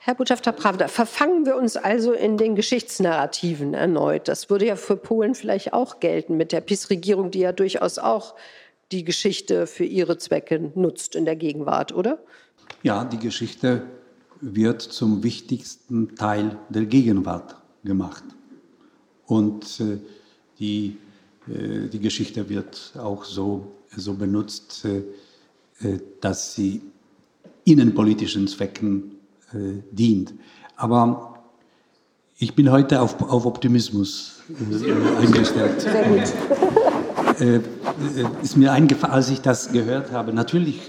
[0.00, 4.28] Herr Botschafter Pravda, verfangen wir uns also in den Geschichtsnarrativen erneut.
[4.28, 8.34] Das würde ja für Polen vielleicht auch gelten mit der PiS-Regierung, die ja durchaus auch
[8.90, 12.18] die Geschichte für ihre Zwecke nutzt in der Gegenwart, oder?
[12.82, 13.82] Ja, die Geschichte
[14.40, 18.24] wird zum wichtigsten Teil der Gegenwart gemacht.
[19.26, 19.98] Und äh,
[20.58, 20.96] die,
[21.48, 25.02] äh, die Geschichte wird auch so, so benutzt, äh,
[25.80, 26.82] äh, dass sie
[27.64, 29.16] innenpolitischen Zwecken
[29.52, 30.34] äh, dient.
[30.76, 31.34] Aber
[32.38, 35.80] ich bin heute auf, auf Optimismus äh, eingestellt.
[35.80, 36.22] Sehr gut.
[38.42, 40.32] Ist mir eingefallen, als ich das gehört habe.
[40.32, 40.88] Natürlich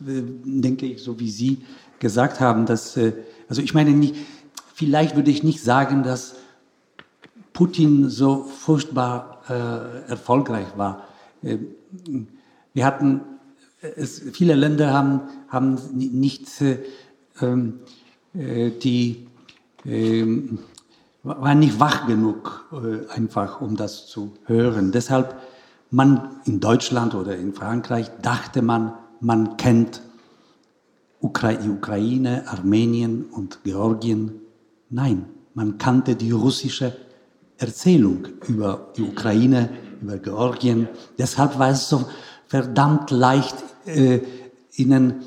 [0.00, 1.58] denke ich, so wie Sie
[1.98, 2.98] gesagt haben, dass,
[3.48, 4.14] also ich meine, nicht,
[4.74, 6.36] vielleicht würde ich nicht sagen, dass
[7.52, 9.42] Putin so furchtbar
[10.08, 11.04] erfolgreich war.
[12.74, 13.20] wir hatten,
[13.80, 16.48] es, viele Länder haben, haben nicht
[17.40, 17.80] ähm,
[18.34, 19.26] die
[19.84, 20.58] ähm,
[21.22, 24.92] war nicht wach genug, äh, einfach um das zu hören.
[24.92, 25.36] Deshalb,
[25.90, 30.02] man in Deutschland oder in Frankreich dachte man, man kennt
[31.32, 34.40] die Ukraine, Armenien und Georgien.
[34.90, 36.96] Nein, man kannte die russische
[37.58, 39.70] Erzählung über die Ukraine,
[40.00, 40.88] über Georgien.
[41.18, 42.06] Deshalb war es so
[42.46, 43.56] verdammt leicht,
[43.86, 44.20] äh,
[44.74, 45.22] ihnen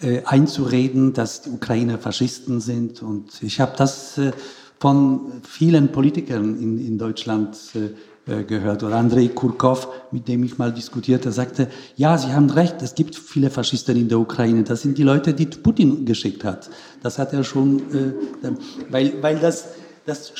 [0.00, 3.02] äh, einzureden, dass die Ukrainer Faschisten sind.
[3.02, 4.32] Und ich habe das äh,
[4.78, 7.90] von vielen Politikern in, in Deutschland äh
[8.26, 8.82] gehört.
[8.82, 13.16] Oder Andrei Kurkov, mit dem ich mal diskutierte, sagte, ja, Sie haben recht, es gibt
[13.16, 14.62] viele Faschisten in der Ukraine.
[14.62, 16.70] Das sind die Leute, die Putin geschickt hat.
[17.02, 18.52] Das hat er schon, äh,
[18.88, 19.68] weil, weil das,
[20.06, 20.32] das,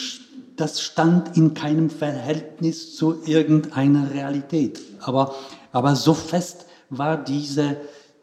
[0.56, 4.80] das stand in keinem Verhältnis zu irgendeiner Realität.
[5.00, 5.34] Aber,
[5.72, 7.76] aber so fest war diese,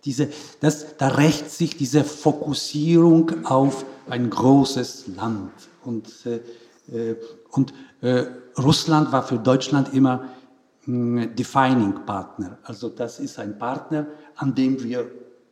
[0.05, 0.29] diese,
[0.59, 5.51] das, da rächt sich diese Fokussierung auf ein großes Land.
[5.83, 6.39] Und, äh,
[6.95, 7.15] äh,
[7.51, 8.25] und äh,
[8.57, 10.25] Russland war für Deutschland immer
[10.85, 12.57] mh, hm, defining Partner.
[12.63, 15.09] Also das ist ein Partner, an dem wir,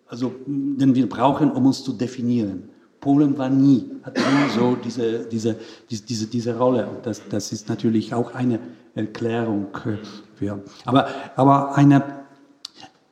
[0.07, 2.69] also den wir brauchen, um uns zu definieren.
[2.99, 5.55] Polen war nie, hat nie so diese, diese,
[5.89, 6.87] diese, diese Rolle.
[6.87, 8.59] Und das, das ist natürlich auch eine
[8.95, 9.97] Erklärung äh,
[10.35, 10.63] für.
[10.85, 12.25] Aber, aber eine,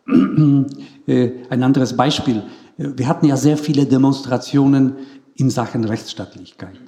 [1.06, 2.41] äh, ein anderes Beispiel.
[2.78, 4.96] Wir hatten ja sehr viele Demonstrationen
[5.36, 6.80] in Sachen Rechtsstaatlichkeit.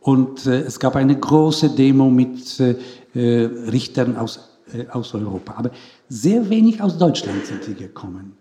[0.00, 2.76] Und äh, es gab eine große Demo mit äh,
[3.14, 5.54] äh, Richtern aus, äh, aus Europa.
[5.56, 5.70] Aber
[6.08, 8.36] sehr wenig aus Deutschland sind sie gekommen,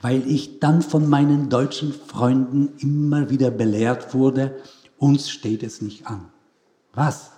[0.00, 4.56] weil ich dann von meinen deutschen Freunden immer wieder belehrt wurde,
[4.98, 6.26] uns steht es nicht an.
[6.94, 7.32] Was?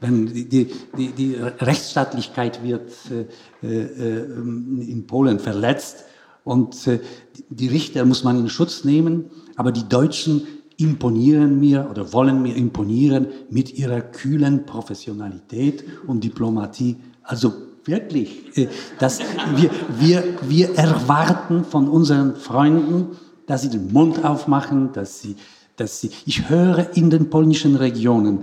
[0.00, 2.90] Wenn die, die, die Rechtsstaatlichkeit wird
[3.62, 6.04] äh, äh, in Polen verletzt
[6.42, 6.88] und
[7.50, 10.44] die Richter muss man in Schutz nehmen, aber die Deutschen
[10.82, 16.96] imponieren mir oder wollen mir imponieren mit ihrer kühlen Professionalität und Diplomatie.
[17.22, 17.52] Also
[17.84, 18.68] wirklich, äh,
[18.98, 19.20] dass
[19.56, 23.16] wir, wir, wir erwarten von unseren Freunden,
[23.46, 25.36] dass sie den Mund aufmachen, dass sie,
[25.76, 28.40] dass sie, ich höre in den polnischen Regionen,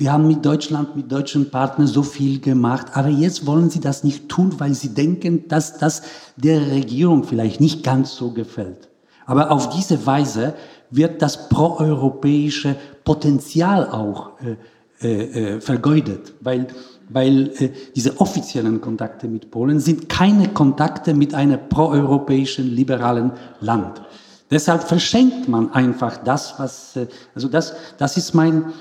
[0.00, 4.02] wir haben mit Deutschland, mit deutschen Partnern so viel gemacht, aber jetzt wollen sie das
[4.02, 6.00] nicht tun, weil sie denken, dass das
[6.36, 8.88] der Regierung vielleicht nicht ganz so gefällt.
[9.26, 10.54] Aber auf diese Weise
[10.90, 14.56] wird das proeuropäische Potenzial auch äh,
[15.02, 16.66] äh, äh, vergeudet, weil,
[17.08, 24.02] weil äh, diese offiziellen Kontakte mit Polen sind keine Kontakte mit einem proeuropäischen liberalen Land.
[24.50, 28.74] Deshalb verschenkt man einfach das, was, äh, also das, das ist mein,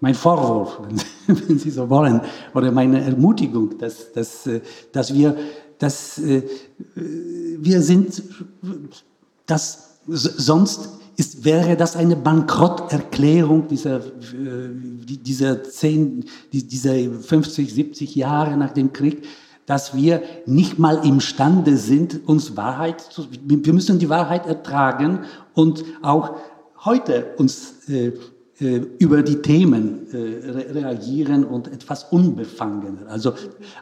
[0.00, 0.80] mein Vorwurf,
[1.26, 2.22] wenn Sie so wollen,
[2.54, 4.62] oder meine Ermutigung, dass, dass, äh,
[4.92, 5.36] dass wir,
[5.78, 8.22] dass wir sind,
[9.44, 14.70] dass sonst ist, wäre das eine Bankrotterklärung dieser, äh,
[15.04, 19.24] dieser, 10, dieser 50, 70 Jahre nach dem Krieg,
[19.64, 25.20] dass wir nicht mal imstande sind, uns Wahrheit zu, wir müssen die Wahrheit ertragen
[25.54, 26.36] und auch
[26.84, 28.12] heute uns äh,
[28.60, 33.08] äh über die Themen äh, reagieren und etwas unbefangener.
[33.08, 33.32] Also,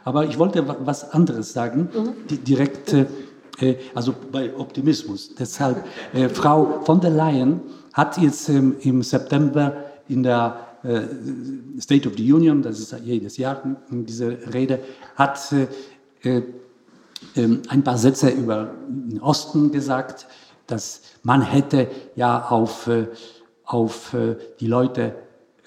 [0.03, 2.43] aber ich wollte was anderes sagen, mhm.
[2.45, 3.05] direkt äh, äh,
[3.93, 5.33] also bei Optimismus.
[5.35, 7.61] Deshalb, äh, Frau von der Leyen
[7.93, 9.73] hat jetzt ähm, im September
[10.07, 11.01] in der äh,
[11.79, 14.79] State of the Union, das ist jedes Jahr diese Rede,
[15.15, 15.39] hat
[16.23, 16.41] äh,
[17.35, 20.27] ähm, ein paar Sätze über den Osten gesagt,
[20.67, 23.07] dass man hätte ja auf, äh,
[23.63, 25.15] auf äh, die Leute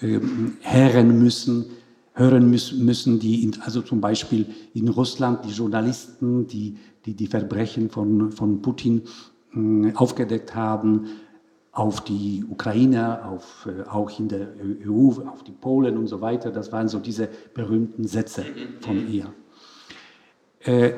[0.01, 1.65] ähm, hören müssen,
[2.13, 7.89] hören müssen, die, in, also zum Beispiel in Russland, die Journalisten, die die die Verbrechen
[7.89, 9.03] von, von Putin
[9.55, 11.07] äh, aufgedeckt haben,
[11.71, 14.49] auf die Ukraine, auf, äh, auch in der
[14.87, 16.51] EU, auf die Polen und so weiter.
[16.51, 18.45] Das waren so diese berühmten Sätze
[18.81, 19.33] von ihr.
[20.61, 20.91] Äh,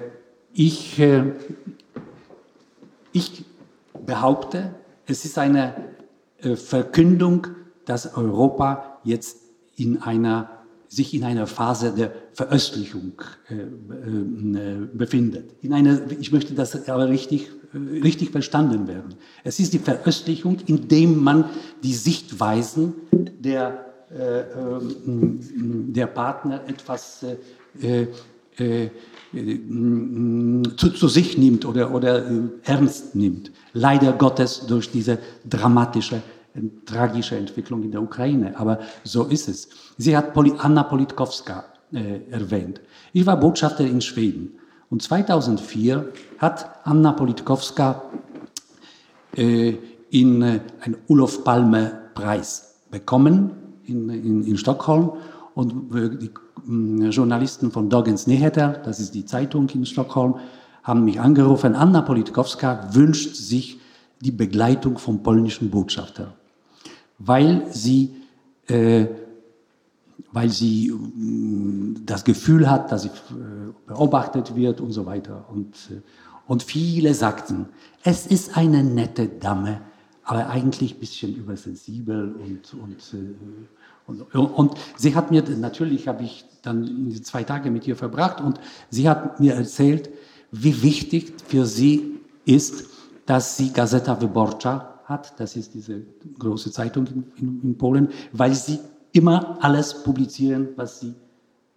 [0.53, 1.33] ich, äh,
[3.11, 3.45] ich
[4.05, 4.75] behaupte,
[5.05, 5.75] es ist eine
[6.55, 7.47] Verkündung,
[7.85, 9.37] dass Europa jetzt
[9.75, 10.60] in einer
[10.91, 13.13] sich in einer Phase der Veröstlichung
[13.49, 15.55] äh, äh, befindet.
[15.61, 19.15] In einer, ich möchte das aber richtig, äh, richtig verstanden werden.
[19.45, 21.45] Es ist die Veröstlichung, indem man
[21.81, 25.39] die Sichtweisen der, äh, ähm,
[25.93, 27.25] der Partner etwas
[30.75, 32.25] zu, zu, sich nimmt oder, oder
[32.63, 33.49] ernst nimmt.
[33.71, 35.19] Leider Gottes durch diese
[35.49, 36.21] dramatische
[36.85, 39.69] tragische Entwicklung in der Ukraine, aber so ist es.
[39.97, 42.81] Sie hat Anna Politkowska äh, erwähnt.
[43.13, 44.53] Ich war Botschafter in Schweden.
[44.89, 48.01] Und 2004 hat Anna Politkowska
[49.35, 49.75] äh,
[50.09, 53.51] in, äh, einen Olof Palme Preis bekommen
[53.85, 55.11] in, in, in Stockholm.
[55.53, 56.31] Und äh, die
[56.67, 60.35] äh, Journalisten von Dagens Nyheter, das ist die Zeitung in Stockholm,
[60.83, 63.79] haben mich angerufen, Anna Politkowska wünscht sich
[64.19, 66.33] die Begleitung vom polnischen Botschafter
[67.25, 68.15] weil sie,
[68.67, 69.05] äh,
[70.31, 75.45] weil sie äh, das Gefühl hat, dass sie äh, beobachtet wird und so weiter.
[75.49, 76.01] Und, äh,
[76.47, 77.67] und viele sagten,
[78.03, 79.81] es ist eine nette Dame,
[80.23, 86.23] aber eigentlich ein bisschen übersensibel und, und, äh, und, und sie hat mir, natürlich habe
[86.23, 88.59] ich dann zwei Tage mit ihr verbracht und
[88.89, 90.09] sie hat mir erzählt,
[90.51, 92.85] wie wichtig für sie ist,
[93.25, 96.01] dass sie Gazeta Wyborcza hat, das ist diese
[96.39, 97.05] große Zeitung
[97.35, 98.79] in, in, Polen, weil sie
[99.11, 101.13] immer alles publizieren, was sie,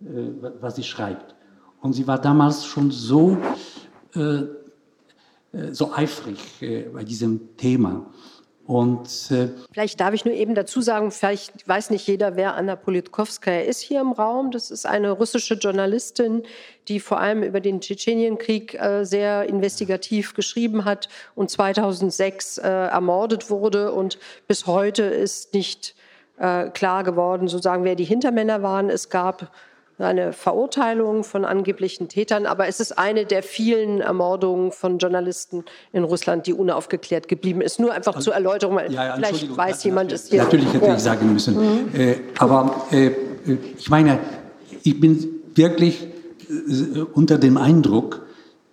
[0.00, 0.30] äh,
[0.60, 1.34] was sie schreibt.
[1.82, 3.36] Und sie war damals schon so,
[4.14, 8.06] äh, äh so eifrig äh, bei diesem Thema.
[8.66, 12.76] Und, äh, vielleicht darf ich nur eben dazu sagen, vielleicht weiß nicht jeder, wer Anna
[12.76, 14.50] Politkovskaya ist hier im Raum.
[14.52, 16.44] Das ist eine russische Journalistin,
[16.88, 23.50] die vor allem über den Tschetschenienkrieg äh, sehr investigativ geschrieben hat und 2006 äh, ermordet
[23.50, 23.92] wurde.
[23.92, 25.94] Und bis heute ist nicht
[26.38, 28.88] äh, klar geworden, sozusagen, wer die Hintermänner waren.
[28.88, 29.50] Es gab
[29.98, 36.04] eine Verurteilung von angeblichen Tätern, aber es ist eine der vielen Ermordungen von Journalisten in
[36.04, 37.78] Russland, die unaufgeklärt geblieben ist.
[37.78, 40.42] Nur einfach zur Erläuterung, weil ja, ja, vielleicht weiß jemand es hier.
[40.42, 40.94] Natürlich hätte ja.
[40.94, 41.56] ich sagen müssen.
[41.56, 41.94] Mhm.
[41.94, 43.10] Äh, aber äh,
[43.76, 44.18] ich meine,
[44.82, 48.26] ich bin wirklich äh, unter dem Eindruck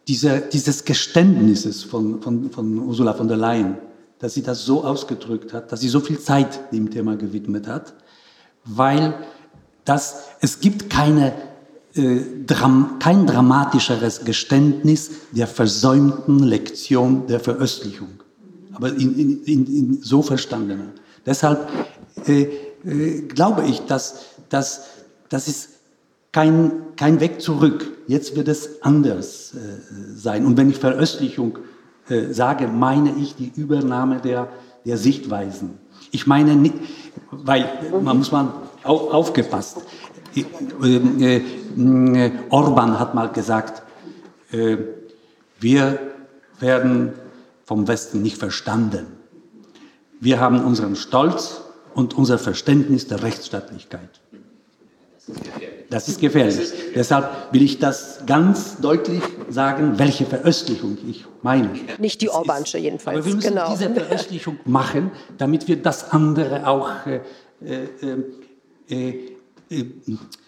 [0.08, 3.78] dieser, dieses Geständnisses von, von, von Ursula von der Leyen,
[4.20, 7.94] dass sie das so ausgedrückt hat, dass sie so viel Zeit dem Thema gewidmet hat,
[8.66, 9.14] weil
[9.86, 11.34] dass es gibt keine,
[11.94, 18.10] äh, dram, kein dramatischeres Geständnis der versäumten Lektion der Veröstlichung.
[18.74, 20.88] Aber in, in, in, in so verstandener.
[21.26, 21.68] Deshalb
[22.26, 22.48] äh,
[22.86, 24.86] äh, glaube ich, dass, dass
[25.30, 25.70] das ist
[26.32, 27.92] kein, kein Weg zurück.
[28.08, 29.58] Jetzt wird es anders äh,
[30.16, 30.46] sein.
[30.46, 31.60] Und wenn ich Veröstlichung
[32.10, 34.50] äh, sage, meine ich die Übernahme der,
[34.86, 35.78] der Sichtweisen.
[36.12, 36.76] Ich meine nicht,
[37.32, 37.70] weil
[38.02, 38.52] man muss man
[38.84, 39.78] aufgepasst.
[40.36, 40.42] Äh,
[41.26, 43.84] äh, Orban hat mal gesagt,
[44.52, 44.78] äh,
[45.60, 46.00] wir
[46.60, 47.14] werden
[47.66, 49.08] vom Westen nicht verstanden.
[50.20, 51.62] Wir haben unseren Stolz
[51.94, 54.22] und unser Verständnis der Rechtsstaatlichkeit.
[55.90, 56.72] Das ist gefährlich.
[56.96, 61.70] Deshalb will ich das ganz deutlich sagen, welche Veröstlichung ich meine.
[61.98, 63.18] Nicht die Orbansche jedenfalls.
[63.18, 63.72] Aber wir müssen genau.
[63.72, 67.20] diese Veröstlichung machen, damit wir das andere auch äh,
[67.64, 68.24] äh, äh, äh,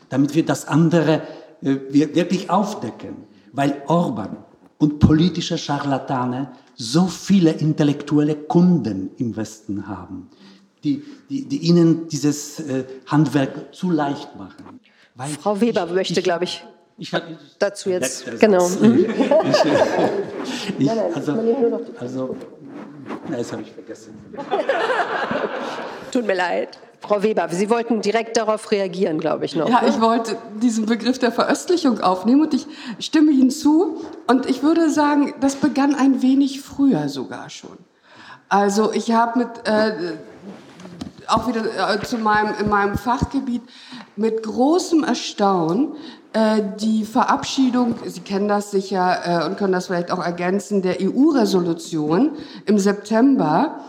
[0.10, 1.22] damit wir das andere
[1.62, 3.16] äh, wirklich aufdecken,
[3.52, 4.38] weil Orban
[4.78, 10.30] und politische Scharlatane so viele intellektuelle Kunden im Westen haben,
[10.84, 12.62] die, die, die ihnen dieses
[13.06, 14.80] Handwerk zu leicht machen.
[15.16, 16.66] Weil Frau Weber ich, möchte, glaube ich,
[16.98, 17.12] ich
[17.60, 18.40] dazu jetzt.
[18.40, 18.68] Genau.
[18.68, 19.06] Mhm.
[20.80, 21.40] ich, also,
[22.00, 22.36] also,
[23.30, 24.14] das habe ich vergessen.
[26.12, 26.78] Tut mir leid.
[27.04, 29.68] Frau Weber, Sie wollten direkt darauf reagieren, glaube ich noch.
[29.68, 29.90] Ja, ne?
[29.90, 32.66] ich wollte diesen Begriff der Veröstlichung aufnehmen und ich
[33.00, 34.02] stimme Ihnen zu.
[34.26, 37.78] Und ich würde sagen, das begann ein wenig früher sogar schon.
[38.48, 40.14] Also ich habe mit, äh,
[41.28, 43.64] auch wieder äh, zu meinem, in meinem Fachgebiet,
[44.16, 45.96] mit großem Erstaunen
[46.32, 51.02] äh, die Verabschiedung, Sie kennen das sicher äh, und können das vielleicht auch ergänzen, der
[51.02, 53.82] EU-Resolution im September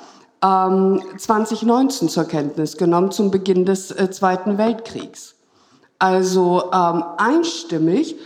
[0.44, 5.36] 2019 ähm, zur Kenntnis genommen, zum Beginn des äh, Zweiten Weltkriegs.
[5.98, 8.16] Also ähm, einstimmig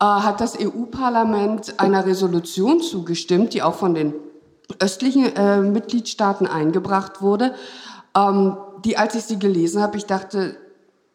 [0.00, 4.12] äh, hat das EU-Parlament einer Resolution zugestimmt, die auch von den
[4.80, 7.54] östlichen äh, Mitgliedstaaten eingebracht wurde,
[8.16, 10.56] ähm, die, als ich sie gelesen habe, ich dachte,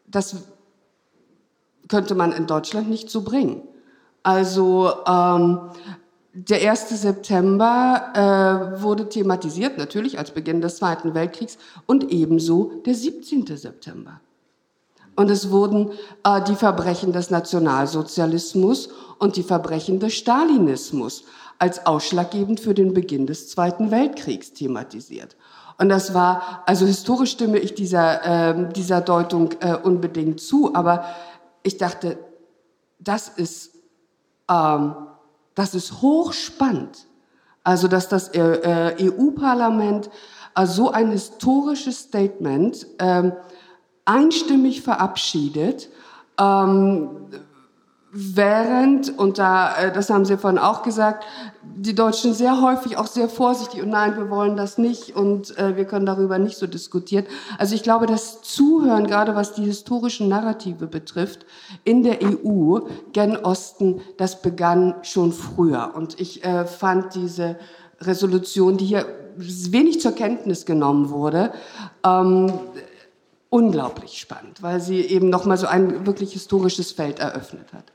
[0.07, 0.35] das
[1.89, 3.63] könnte man in Deutschland nicht so bringen.
[4.23, 5.59] Also ähm,
[6.33, 6.89] der 1.
[6.89, 13.45] September äh, wurde thematisiert, natürlich als Beginn des Zweiten Weltkriegs, und ebenso der 17.
[13.55, 14.19] September.
[15.15, 15.91] Und es wurden
[16.23, 21.23] äh, die Verbrechen des Nationalsozialismus und die Verbrechen des Stalinismus
[21.59, 25.35] als ausschlaggebend für den Beginn des Zweiten Weltkriegs thematisiert.
[25.77, 31.05] Und das war, also historisch stimme ich dieser, äh, dieser Deutung äh, unbedingt zu, aber
[31.61, 32.17] ich dachte,
[32.99, 33.75] das ist,
[34.49, 34.95] ähm,
[35.55, 37.05] das ist hochspannend.
[37.63, 40.09] Also, dass das äh, EU-Parlament
[40.55, 43.31] äh, so ein historisches Statement äh,
[44.05, 45.89] einstimmig verabschiedet,
[46.39, 47.09] ähm,
[48.13, 51.25] während, und da, äh, das haben Sie vorhin auch gesagt,
[51.63, 55.75] die Deutschen sehr häufig auch sehr vorsichtig und nein, wir wollen das nicht und äh,
[55.75, 57.25] wir können darüber nicht so diskutieren.
[57.57, 61.45] Also ich glaube, das Zuhören, gerade was die historischen Narrative betrifft,
[61.83, 62.81] in der EU
[63.13, 65.93] gen Osten, das begann schon früher.
[65.95, 67.57] Und ich äh, fand diese
[67.99, 71.51] Resolution, die hier wenig zur Kenntnis genommen wurde,
[72.05, 72.53] ähm,
[73.49, 77.85] unglaublich spannend, weil sie eben nochmal so ein wirklich historisches Feld eröffnet hat.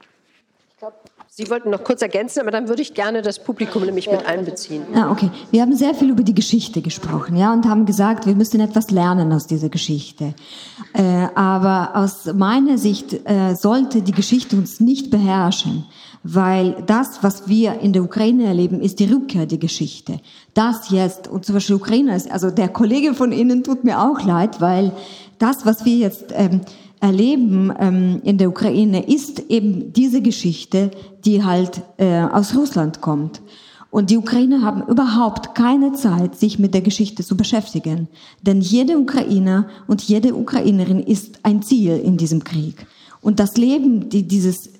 [1.30, 4.82] Sie wollten noch kurz ergänzen, aber dann würde ich gerne das Publikum nämlich mit einbeziehen.
[4.94, 5.30] Ah, okay.
[5.50, 8.90] Wir haben sehr viel über die Geschichte gesprochen, ja, und haben gesagt, wir müssen etwas
[8.90, 10.34] lernen aus dieser Geschichte.
[10.94, 15.86] Äh, aber aus meiner Sicht äh, sollte die Geschichte uns nicht beherrschen,
[16.24, 20.20] weil das, was wir in der Ukraine erleben, ist die Rückkehr der Geschichte.
[20.54, 24.60] Das jetzt, und zum Beispiel Ukraine, also der Kollege von Ihnen tut mir auch leid,
[24.60, 24.92] weil
[25.38, 26.62] das, was wir jetzt ähm,
[27.00, 30.90] erleben ähm, in der Ukraine, ist eben diese Geschichte,
[31.24, 33.40] die halt äh, aus Russland kommt.
[33.90, 38.08] Und die Ukrainer haben überhaupt keine Zeit, sich mit der Geschichte zu beschäftigen.
[38.42, 42.86] Denn jede Ukrainer und jede Ukrainerin ist ein Ziel in diesem Krieg.
[43.22, 44.70] Und das Leben, die, dieses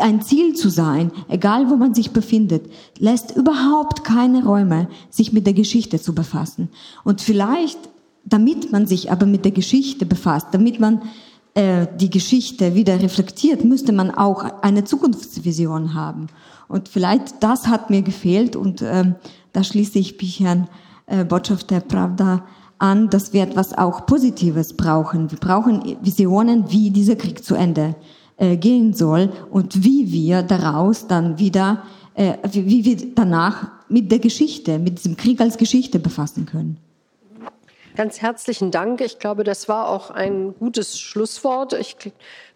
[0.00, 5.46] ein Ziel zu sein, egal wo man sich befindet, lässt überhaupt keine Räume, sich mit
[5.46, 6.68] der Geschichte zu befassen.
[7.04, 7.78] Und vielleicht,
[8.24, 11.02] damit man sich aber mit der Geschichte befasst, damit man
[11.54, 16.26] äh, die Geschichte wieder reflektiert, müsste man auch eine Zukunftsvision haben.
[16.68, 19.14] Und vielleicht das hat mir gefehlt und ähm,
[19.52, 20.68] da schließe ich mich Herrn
[21.06, 22.44] äh, Botschafter Pravda
[22.78, 25.30] an, dass wir etwas auch Positives brauchen.
[25.30, 27.94] Wir brauchen Visionen, wie dieser Krieg zu Ende
[28.36, 31.84] äh, gehen soll und wie wir daraus dann wieder,
[32.14, 36.78] äh, wie, wie wir danach mit der Geschichte, mit diesem Krieg als Geschichte befassen können.
[37.96, 39.00] Ganz herzlichen Dank.
[39.00, 41.74] Ich glaube, das war auch ein gutes Schlusswort.
[41.74, 41.96] Ich,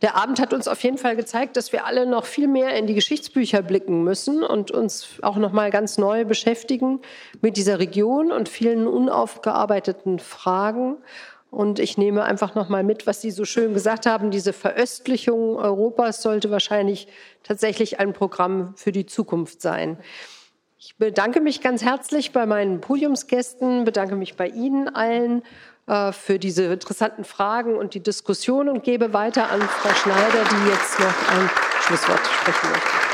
[0.03, 2.89] der Abend hat uns auf jeden Fall gezeigt, dass wir alle noch viel mehr in
[2.89, 7.01] die Geschichtsbücher blicken müssen und uns auch noch mal ganz neu beschäftigen
[7.41, 10.97] mit dieser Region und vielen unaufgearbeiteten Fragen.
[11.53, 14.33] Und ich nehme einfach noch mal mit, was Sie so schön gesagt haben.
[14.33, 17.07] Diese Veröstlichung Europas sollte wahrscheinlich
[17.45, 19.99] tatsächlich ein Programm für die Zukunft sein.
[20.81, 25.43] Ich bedanke mich ganz herzlich bei meinen Podiumsgästen, bedanke mich bei Ihnen allen
[25.89, 30.71] äh, für diese interessanten Fragen und die Diskussion und gebe weiter an Frau Schneider, die
[30.71, 31.51] jetzt noch ein
[31.81, 33.08] Schlusswort sprechen möchte.